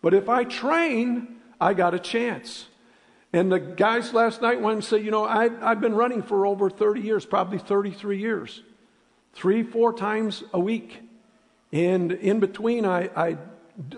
But 0.00 0.14
if 0.14 0.28
I 0.28 0.44
train, 0.44 1.36
I 1.60 1.74
got 1.74 1.94
a 1.94 1.98
chance. 1.98 2.66
And 3.32 3.50
the 3.50 3.58
guys 3.58 4.14
last 4.14 4.40
night 4.42 4.60
went 4.60 4.74
and 4.76 4.84
said, 4.84 5.04
You 5.04 5.10
know, 5.10 5.24
I, 5.24 5.50
I've 5.60 5.80
been 5.80 5.94
running 5.94 6.22
for 6.22 6.46
over 6.46 6.70
30 6.70 7.00
years, 7.00 7.26
probably 7.26 7.58
33 7.58 8.18
years, 8.18 8.62
three, 9.32 9.64
four 9.64 9.92
times 9.92 10.44
a 10.52 10.60
week. 10.60 11.00
And 11.74 12.12
in 12.12 12.38
between, 12.38 12.86
I, 12.86 13.10
I 13.16 13.36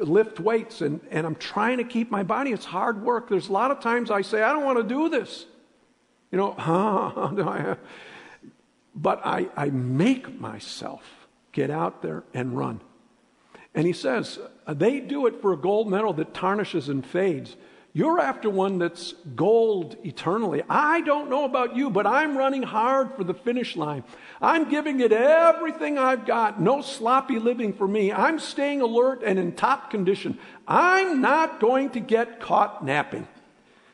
lift 0.00 0.40
weights 0.40 0.80
and, 0.80 0.98
and 1.10 1.26
I'm 1.26 1.34
trying 1.34 1.76
to 1.76 1.84
keep 1.84 2.10
my 2.10 2.22
body. 2.22 2.52
It's 2.52 2.64
hard 2.64 3.02
work. 3.02 3.28
There's 3.28 3.48
a 3.48 3.52
lot 3.52 3.70
of 3.70 3.80
times 3.80 4.10
I 4.10 4.22
say, 4.22 4.42
I 4.42 4.50
don't 4.54 4.64
want 4.64 4.78
to 4.78 4.82
do 4.82 5.10
this. 5.10 5.44
You 6.32 6.38
know, 6.38 6.52
huh? 6.58 7.76
but 8.94 9.20
I, 9.26 9.48
I 9.54 9.66
make 9.66 10.40
myself 10.40 11.02
get 11.52 11.70
out 11.70 12.00
there 12.00 12.24
and 12.32 12.56
run. 12.56 12.80
And 13.74 13.86
he 13.86 13.92
says, 13.92 14.38
uh, 14.66 14.72
they 14.72 15.00
do 15.00 15.26
it 15.26 15.42
for 15.42 15.52
a 15.52 15.56
gold 15.56 15.86
medal 15.90 16.14
that 16.14 16.32
tarnishes 16.32 16.88
and 16.88 17.04
fades. 17.04 17.56
You're 17.92 18.20
after 18.20 18.48
one 18.48 18.78
that's 18.78 19.12
gold 19.34 19.96
eternally. 20.02 20.62
I 20.68 21.02
don't 21.02 21.28
know 21.28 21.44
about 21.44 21.76
you, 21.76 21.90
but 21.90 22.06
I'm 22.06 22.38
running 22.38 22.62
hard 22.62 23.14
for 23.16 23.24
the 23.24 23.34
finish 23.34 23.76
line. 23.76 24.04
I'm 24.40 24.68
giving 24.68 25.00
it 25.00 25.12
everything 25.12 25.98
I've 25.98 26.26
got. 26.26 26.60
No 26.60 26.82
sloppy 26.82 27.38
living 27.38 27.72
for 27.72 27.88
me. 27.88 28.12
I'm 28.12 28.38
staying 28.38 28.80
alert 28.80 29.22
and 29.24 29.38
in 29.38 29.52
top 29.52 29.90
condition. 29.90 30.38
I'm 30.68 31.20
not 31.20 31.60
going 31.60 31.90
to 31.90 32.00
get 32.00 32.40
caught 32.40 32.84
napping, 32.84 33.26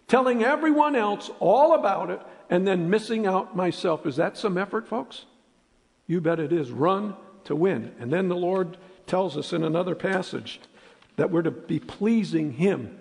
telling 0.08 0.42
everyone 0.42 0.96
else 0.96 1.30
all 1.38 1.74
about 1.74 2.10
it 2.10 2.20
and 2.50 2.66
then 2.66 2.90
missing 2.90 3.26
out 3.26 3.56
myself. 3.56 4.06
Is 4.06 4.16
that 4.16 4.36
some 4.36 4.58
effort, 4.58 4.88
folks? 4.88 5.24
You 6.06 6.20
bet 6.20 6.40
it 6.40 6.52
is. 6.52 6.70
Run 6.70 7.16
to 7.44 7.56
win. 7.56 7.94
And 7.98 8.12
then 8.12 8.28
the 8.28 8.36
Lord 8.36 8.76
tells 9.06 9.36
us 9.36 9.52
in 9.52 9.62
another 9.62 9.94
passage 9.94 10.60
that 11.16 11.30
we're 11.30 11.42
to 11.42 11.50
be 11.50 11.78
pleasing 11.78 12.52
Him 12.52 12.98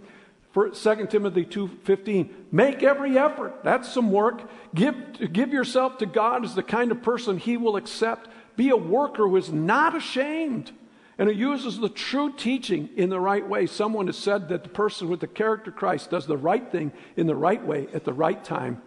for 0.52 0.70
2 0.70 1.08
Timothy 1.08 1.46
2:15, 1.46 2.30
make 2.52 2.84
every 2.84 3.18
effort. 3.18 3.64
That's 3.64 3.92
some 3.92 4.12
work. 4.12 4.50
Give, 4.76 4.96
give 5.32 5.54
yourself 5.54 5.98
to 6.00 6.06
God 6.06 6.44
as 6.44 6.56
the 6.56 6.64
kind 6.64 6.92
of 6.92 7.02
person 7.02 7.38
he 7.38 7.58
will 7.58 7.78
accept. 7.78 8.30
Be 8.58 8.70
a 8.70 8.78
worker 8.78 9.28
who 9.28 9.38
is 9.38 9.52
not 9.52 9.96
ashamed 9.96 10.72
and 11.18 11.30
who 11.30 11.36
uses 11.36 11.80
the 11.80 11.90
true 11.90 12.34
teaching 12.34 12.90
in 12.98 13.10
the 13.10 13.20
right 13.20 13.48
way. 13.48 13.66
Someone 13.66 14.08
has 14.08 14.18
said 14.18 14.50
that 14.50 14.64
the 14.64 14.70
person 14.70 15.08
with 15.08 15.22
the 15.22 15.28
character 15.28 15.72
Christ 15.72 16.10
does 16.10 16.28
the 16.28 16.38
right 16.38 16.70
thing 16.70 16.92
in 17.16 17.28
the 17.28 17.36
right 17.36 17.64
way 17.66 17.88
at 17.94 18.04
the 18.04 18.14
right 18.14 18.44
time 18.44 18.82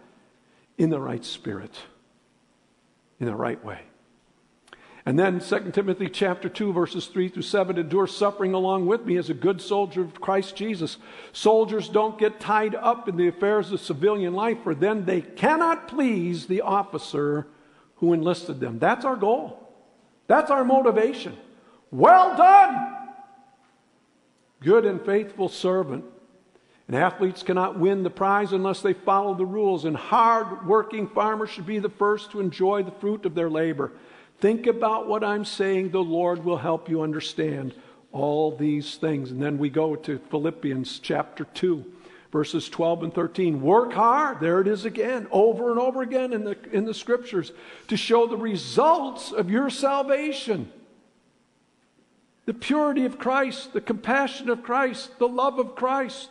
in 0.77 0.89
the 0.89 0.99
right 0.99 1.23
spirit. 1.23 1.73
In 3.19 3.25
the 3.25 3.35
right 3.35 3.63
way. 3.63 3.79
And 5.07 5.19
then 5.19 5.39
2 5.39 5.71
Timothy 5.71 6.09
chapter 6.09 6.49
2 6.49 6.73
verses 6.73 7.05
3 7.05 7.29
through 7.29 7.43
7 7.43 7.77
endure 7.77 8.07
suffering 8.07 8.55
along 8.55 8.87
with 8.87 9.05
me 9.05 9.17
as 9.17 9.29
a 9.29 9.35
good 9.35 9.61
soldier 9.61 10.01
of 10.01 10.19
Christ 10.19 10.55
Jesus. 10.55 10.97
Soldiers 11.31 11.87
don't 11.89 12.17
get 12.17 12.39
tied 12.39 12.73
up 12.73 13.07
in 13.07 13.15
the 13.15 13.27
affairs 13.27 13.71
of 13.71 13.81
civilian 13.81 14.33
life 14.33 14.57
for 14.63 14.73
then 14.73 15.05
they 15.05 15.21
cannot 15.21 15.87
please 15.87 16.47
the 16.47 16.61
officer 16.61 17.45
who 17.97 18.13
enlisted 18.13 18.59
them. 18.59 18.79
That's 18.79 19.05
our 19.05 19.15
goal. 19.15 19.61
That's 20.27 20.49
our 20.49 20.63
motivation. 20.63 21.37
Well 21.91 22.35
done. 22.35 22.95
Good 24.61 24.85
and 24.85 24.99
faithful 25.05 25.49
servant. 25.49 26.03
And 26.87 26.95
athletes 26.95 27.43
cannot 27.43 27.79
win 27.79 28.03
the 28.03 28.09
prize 28.09 28.53
unless 28.53 28.81
they 28.81 28.93
follow 28.93 29.35
the 29.35 29.45
rules. 29.45 29.85
And 29.85 29.95
hard 29.95 30.67
working 30.67 31.07
farmers 31.07 31.51
should 31.51 31.65
be 31.65 31.79
the 31.79 31.89
first 31.89 32.31
to 32.31 32.39
enjoy 32.39 32.83
the 32.83 32.91
fruit 32.91 33.25
of 33.25 33.35
their 33.35 33.49
labor. 33.49 33.91
Think 34.39 34.67
about 34.67 35.07
what 35.07 35.23
I'm 35.23 35.45
saying. 35.45 35.91
The 35.91 36.03
Lord 36.03 36.43
will 36.43 36.57
help 36.57 36.89
you 36.89 37.01
understand 37.01 37.73
all 38.11 38.55
these 38.55 38.95
things. 38.95 39.31
And 39.31 39.41
then 39.41 39.57
we 39.57 39.69
go 39.69 39.95
to 39.95 40.19
Philippians 40.29 40.99
chapter 40.99 41.45
2, 41.53 41.85
verses 42.31 42.69
12 42.69 43.03
and 43.03 43.13
13. 43.13 43.61
Work 43.61 43.93
hard. 43.93 44.39
There 44.39 44.59
it 44.61 44.67
is 44.67 44.85
again, 44.85 45.27
over 45.31 45.71
and 45.71 45.79
over 45.79 46.01
again 46.01 46.33
in 46.33 46.43
the, 46.43 46.57
in 46.71 46.85
the 46.85 46.93
scriptures 46.93 47.51
to 47.87 47.97
show 47.97 48.27
the 48.27 48.37
results 48.37 49.31
of 49.31 49.49
your 49.49 49.69
salvation. 49.69 50.71
The 52.45 52.53
purity 52.53 53.05
of 53.05 53.17
Christ, 53.17 53.73
the 53.73 53.81
compassion 53.81 54.49
of 54.49 54.63
Christ, 54.63 55.17
the 55.17 55.27
love 55.27 55.59
of 55.59 55.75
Christ. 55.75 56.29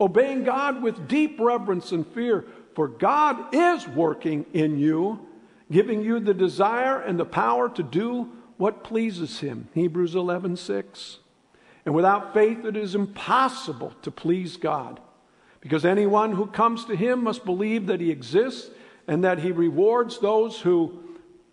Obeying 0.00 0.44
God 0.44 0.82
with 0.82 1.08
deep 1.08 1.38
reverence 1.40 1.92
and 1.92 2.06
fear, 2.06 2.44
for 2.74 2.88
God 2.88 3.54
is 3.54 3.86
working 3.88 4.46
in 4.52 4.78
you 4.78 5.25
giving 5.70 6.02
you 6.02 6.20
the 6.20 6.34
desire 6.34 7.00
and 7.00 7.18
the 7.18 7.24
power 7.24 7.68
to 7.70 7.82
do 7.82 8.30
what 8.56 8.84
pleases 8.84 9.40
him. 9.40 9.68
Hebrews 9.74 10.14
11:6. 10.14 11.18
And 11.84 11.94
without 11.94 12.34
faith 12.34 12.64
it 12.64 12.76
is 12.76 12.94
impossible 12.94 13.92
to 14.02 14.10
please 14.10 14.56
God, 14.56 15.00
because 15.60 15.84
anyone 15.84 16.32
who 16.32 16.46
comes 16.46 16.84
to 16.86 16.96
him 16.96 17.24
must 17.24 17.44
believe 17.44 17.86
that 17.86 18.00
he 18.00 18.10
exists 18.10 18.70
and 19.06 19.22
that 19.22 19.40
he 19.40 19.52
rewards 19.52 20.18
those 20.18 20.60
who 20.60 20.98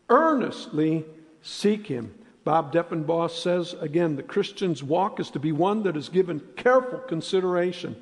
earnestly 0.09 1.05
seek 1.41 1.87
him. 1.87 2.13
Bob 2.43 2.73
Deffinbaugh 2.73 3.29
says 3.29 3.73
again, 3.79 4.15
the 4.15 4.23
Christian's 4.23 4.83
walk 4.83 5.19
is 5.19 5.29
to 5.31 5.39
be 5.39 5.51
one 5.51 5.83
that 5.83 5.95
is 5.95 6.09
given 6.09 6.41
careful 6.55 6.99
consideration 6.99 7.95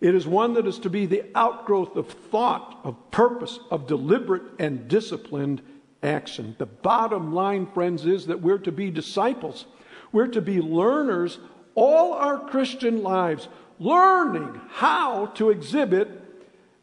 it 0.00 0.14
is 0.14 0.26
one 0.26 0.54
that 0.54 0.66
is 0.66 0.78
to 0.80 0.90
be 0.90 1.06
the 1.06 1.24
outgrowth 1.34 1.96
of 1.96 2.08
thought, 2.08 2.80
of 2.84 3.10
purpose, 3.10 3.58
of 3.70 3.86
deliberate 3.86 4.42
and 4.58 4.88
disciplined 4.88 5.60
action. 6.02 6.54
The 6.58 6.66
bottom 6.66 7.34
line, 7.34 7.66
friends, 7.66 8.06
is 8.06 8.26
that 8.26 8.40
we're 8.40 8.58
to 8.58 8.72
be 8.72 8.90
disciples. 8.90 9.66
We're 10.12 10.28
to 10.28 10.40
be 10.40 10.60
learners 10.60 11.38
all 11.74 12.14
our 12.14 12.38
Christian 12.38 13.02
lives, 13.02 13.48
learning 13.78 14.60
how 14.70 15.26
to 15.26 15.50
exhibit 15.50 16.08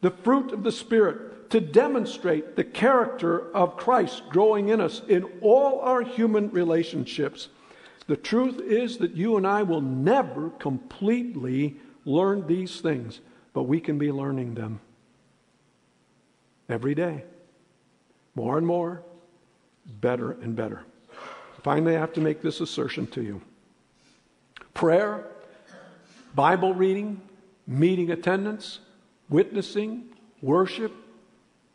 the 0.00 0.10
fruit 0.10 0.52
of 0.52 0.62
the 0.62 0.72
Spirit, 0.72 1.50
to 1.50 1.60
demonstrate 1.60 2.56
the 2.56 2.64
character 2.64 3.50
of 3.54 3.76
Christ 3.76 4.22
growing 4.30 4.68
in 4.68 4.80
us 4.80 5.02
in 5.08 5.24
all 5.40 5.80
our 5.80 6.02
human 6.02 6.50
relationships. 6.50 7.48
The 8.06 8.16
truth 8.16 8.60
is 8.60 8.98
that 8.98 9.16
you 9.16 9.36
and 9.36 9.46
I 9.46 9.62
will 9.62 9.80
never 9.80 10.50
completely 10.50 11.76
learned 12.08 12.48
these 12.48 12.80
things, 12.80 13.20
but 13.52 13.64
we 13.64 13.80
can 13.80 13.98
be 13.98 14.10
learning 14.10 14.54
them 14.54 14.80
every 16.68 16.94
day. 16.94 17.24
More 18.34 18.56
and 18.56 18.66
more, 18.66 19.02
better 20.00 20.32
and 20.32 20.56
better. 20.56 20.82
Finally, 21.62 21.96
I 21.96 22.00
have 22.00 22.12
to 22.14 22.20
make 22.20 22.40
this 22.40 22.60
assertion 22.60 23.06
to 23.08 23.22
you 23.22 23.40
prayer, 24.74 25.26
Bible 26.34 26.72
reading, 26.72 27.20
meeting 27.66 28.10
attendance, 28.12 28.78
witnessing, 29.28 30.04
worship, 30.40 30.92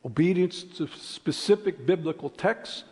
obedience 0.06 0.64
to 0.64 0.88
specific 0.88 1.86
biblical 1.86 2.30
texts, 2.30 2.86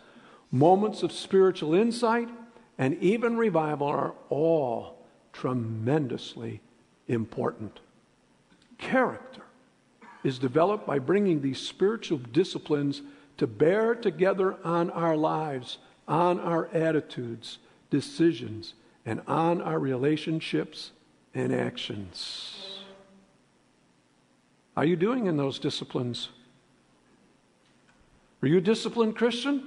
moments 0.52 1.02
of 1.02 1.12
spiritual 1.12 1.74
insight, 1.74 2.30
and 2.78 2.98
even 3.02 3.38
revival 3.38 3.88
are 3.88 4.14
all 4.30 5.06
tremendously 5.32 6.60
important. 7.12 7.80
Character 8.78 9.44
is 10.24 10.40
developed 10.40 10.86
by 10.86 11.00
bringing 11.00 11.42
these 11.42 11.60
spiritual 11.60 12.18
disciplines 12.18 13.02
to 13.38 13.48
bear 13.48 13.96
together 13.96 14.58
on 14.64 14.90
our 14.92 15.16
lives, 15.16 15.78
on 16.08 16.40
our 16.40 16.68
attitudes, 16.74 17.58
decisions, 17.90 18.74
and 19.06 19.22
on 19.28 19.62
our 19.62 19.80
relationships 19.80 20.92
and 21.34 21.54
actions. 21.54 22.82
Are 24.78 24.86
you 24.86 24.96
doing 24.96 25.28
in 25.28 25.38
those 25.38 25.60
disciplines? 25.60 26.30
Are 28.42 28.48
you 28.48 28.58
a 28.58 28.62
disciplined 28.62 29.16
Christian? 29.16 29.58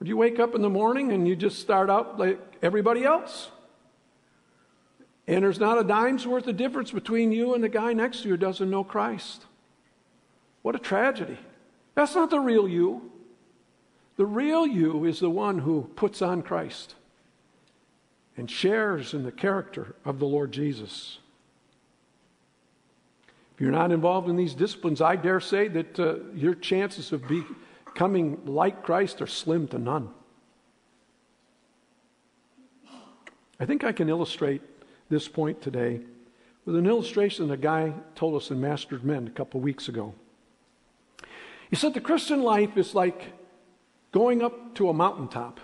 Or 0.00 0.04
do 0.04 0.08
you 0.08 0.16
wake 0.16 0.38
up 0.38 0.54
in 0.54 0.62
the 0.62 0.68
morning 0.68 1.12
and 1.12 1.26
you 1.26 1.34
just 1.36 1.58
start 1.58 1.88
out 1.88 2.18
like 2.18 2.38
everybody 2.62 3.04
else? 3.04 3.50
And 5.26 5.42
there's 5.42 5.58
not 5.58 5.78
a 5.78 5.84
dime's 5.84 6.26
worth 6.26 6.46
of 6.46 6.56
difference 6.56 6.92
between 6.92 7.32
you 7.32 7.54
and 7.54 7.62
the 7.62 7.68
guy 7.68 7.92
next 7.92 8.22
to 8.22 8.28
you 8.28 8.34
who 8.34 8.36
doesn't 8.36 8.70
know 8.70 8.84
Christ. 8.84 9.44
What 10.62 10.76
a 10.76 10.78
tragedy. 10.78 11.38
That's 11.94 12.14
not 12.14 12.30
the 12.30 12.40
real 12.40 12.68
you. 12.68 13.10
The 14.16 14.26
real 14.26 14.66
you 14.66 15.04
is 15.04 15.20
the 15.20 15.30
one 15.30 15.58
who 15.58 15.90
puts 15.96 16.22
on 16.22 16.42
Christ 16.42 16.94
and 18.36 18.50
shares 18.50 19.14
in 19.14 19.24
the 19.24 19.32
character 19.32 19.96
of 20.04 20.18
the 20.18 20.26
Lord 20.26 20.52
Jesus. 20.52 21.18
If 23.54 23.60
you're 23.60 23.70
not 23.70 23.92
involved 23.92 24.28
in 24.28 24.36
these 24.36 24.54
disciplines, 24.54 25.00
I 25.00 25.16
dare 25.16 25.40
say 25.40 25.68
that 25.68 25.98
uh, 25.98 26.16
your 26.34 26.54
chances 26.54 27.12
of 27.12 27.22
becoming 27.26 28.38
like 28.44 28.82
Christ 28.82 29.22
are 29.22 29.26
slim 29.26 29.66
to 29.68 29.78
none. 29.78 30.10
I 33.58 33.64
think 33.64 33.82
I 33.82 33.92
can 33.92 34.10
illustrate 34.10 34.60
this 35.08 35.28
point 35.28 35.62
today 35.62 36.00
with 36.64 36.76
an 36.76 36.86
illustration 36.86 37.50
a 37.50 37.56
guy 37.56 37.92
told 38.14 38.34
us 38.34 38.50
in 38.50 38.60
Master's 38.60 39.02
Men 39.02 39.26
a 39.26 39.30
couple 39.30 39.60
weeks 39.60 39.88
ago. 39.88 40.14
He 41.70 41.76
said 41.76 41.94
the 41.94 42.00
Christian 42.00 42.42
life 42.42 42.76
is 42.76 42.94
like 42.94 43.32
going 44.12 44.42
up 44.42 44.74
to 44.76 44.88
a 44.88 44.94
mountaintop, 44.94 45.60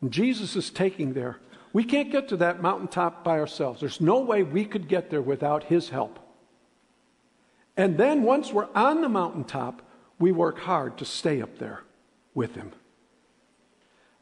and 0.00 0.10
Jesus 0.10 0.56
is 0.56 0.70
taking 0.70 1.12
there. 1.12 1.38
We 1.72 1.84
can't 1.84 2.10
get 2.10 2.28
to 2.28 2.36
that 2.38 2.62
mountaintop 2.62 3.24
by 3.24 3.38
ourselves. 3.38 3.80
There's 3.80 4.00
no 4.00 4.20
way 4.20 4.42
we 4.42 4.64
could 4.64 4.88
get 4.88 5.10
there 5.10 5.22
without 5.22 5.64
his 5.64 5.88
help. 5.88 6.18
And 7.76 7.98
then 7.98 8.22
once 8.22 8.52
we're 8.52 8.68
on 8.74 9.00
the 9.00 9.08
mountaintop, 9.08 9.82
we 10.20 10.30
work 10.30 10.60
hard 10.60 10.96
to 10.98 11.04
stay 11.04 11.42
up 11.42 11.58
there 11.58 11.82
with 12.32 12.54
him. 12.54 12.72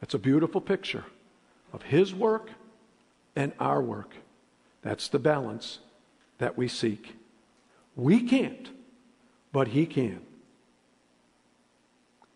It's 0.00 0.14
a 0.14 0.18
beautiful 0.18 0.60
picture 0.60 1.04
of 1.72 1.82
his 1.82 2.14
work 2.14 2.50
and 3.36 3.52
our 3.60 3.82
work. 3.82 4.14
That's 4.82 5.08
the 5.08 5.18
balance 5.18 5.78
that 6.38 6.58
we 6.58 6.68
seek. 6.68 7.14
We 7.94 8.22
can't, 8.22 8.70
but 9.52 9.68
he 9.68 9.86
can. 9.86 10.20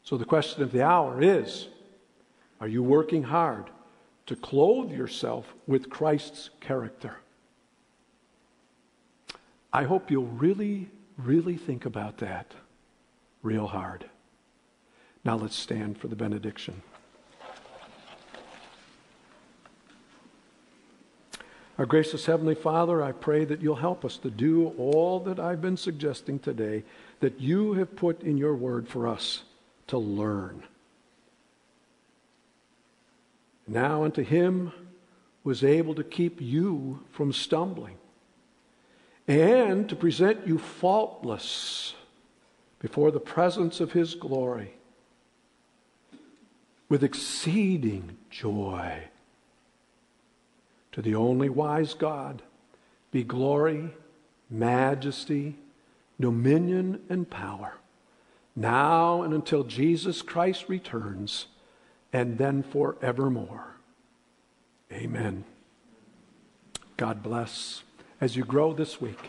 So 0.02 0.16
the 0.16 0.24
question 0.24 0.62
of 0.62 0.72
the 0.72 0.82
hour 0.82 1.20
is 1.20 1.68
are 2.60 2.68
you 2.68 2.82
working 2.82 3.24
hard 3.24 3.70
to 4.26 4.36
clothe 4.36 4.92
yourself 4.92 5.52
with 5.66 5.90
Christ's 5.90 6.50
character? 6.60 7.16
I 9.72 9.84
hope 9.84 10.10
you'll 10.10 10.24
really, 10.26 10.88
really 11.18 11.56
think 11.56 11.84
about 11.84 12.18
that 12.18 12.54
real 13.42 13.66
hard. 13.66 14.08
Now 15.24 15.36
let's 15.36 15.56
stand 15.56 15.98
for 15.98 16.08
the 16.08 16.16
benediction. 16.16 16.82
Our 21.78 21.84
gracious 21.84 22.24
Heavenly 22.24 22.54
Father, 22.54 23.02
I 23.02 23.12
pray 23.12 23.44
that 23.44 23.60
you'll 23.60 23.76
help 23.76 24.02
us 24.02 24.16
to 24.18 24.30
do 24.30 24.68
all 24.78 25.20
that 25.20 25.38
I've 25.38 25.60
been 25.60 25.76
suggesting 25.76 26.38
today 26.38 26.84
that 27.20 27.38
you 27.38 27.74
have 27.74 27.96
put 27.96 28.22
in 28.22 28.38
your 28.38 28.54
word 28.54 28.88
for 28.88 29.06
us 29.06 29.42
to 29.88 29.98
learn. 29.98 30.62
Now 33.68 34.04
unto 34.04 34.22
him 34.22 34.72
was 35.44 35.62
able 35.62 35.94
to 35.96 36.04
keep 36.04 36.40
you 36.40 37.04
from 37.12 37.32
stumbling 37.34 37.98
and 39.28 39.86
to 39.90 39.96
present 39.96 40.46
you 40.46 40.56
faultless 40.56 41.94
before 42.78 43.10
the 43.10 43.20
presence 43.20 43.80
of 43.80 43.92
his 43.92 44.14
glory 44.14 44.72
with 46.88 47.04
exceeding 47.04 48.16
joy. 48.30 49.02
To 50.96 51.02
the 51.02 51.14
only 51.14 51.50
wise 51.50 51.92
God 51.92 52.40
be 53.10 53.22
glory, 53.22 53.90
majesty, 54.48 55.58
dominion, 56.18 57.02
and 57.10 57.28
power, 57.28 57.74
now 58.56 59.20
and 59.20 59.34
until 59.34 59.62
Jesus 59.62 60.22
Christ 60.22 60.70
returns, 60.70 61.48
and 62.14 62.38
then 62.38 62.62
forevermore. 62.62 63.76
Amen. 64.90 65.44
God 66.96 67.22
bless 67.22 67.82
as 68.18 68.34
you 68.34 68.46
grow 68.46 68.72
this 68.72 68.98
week. 68.98 69.28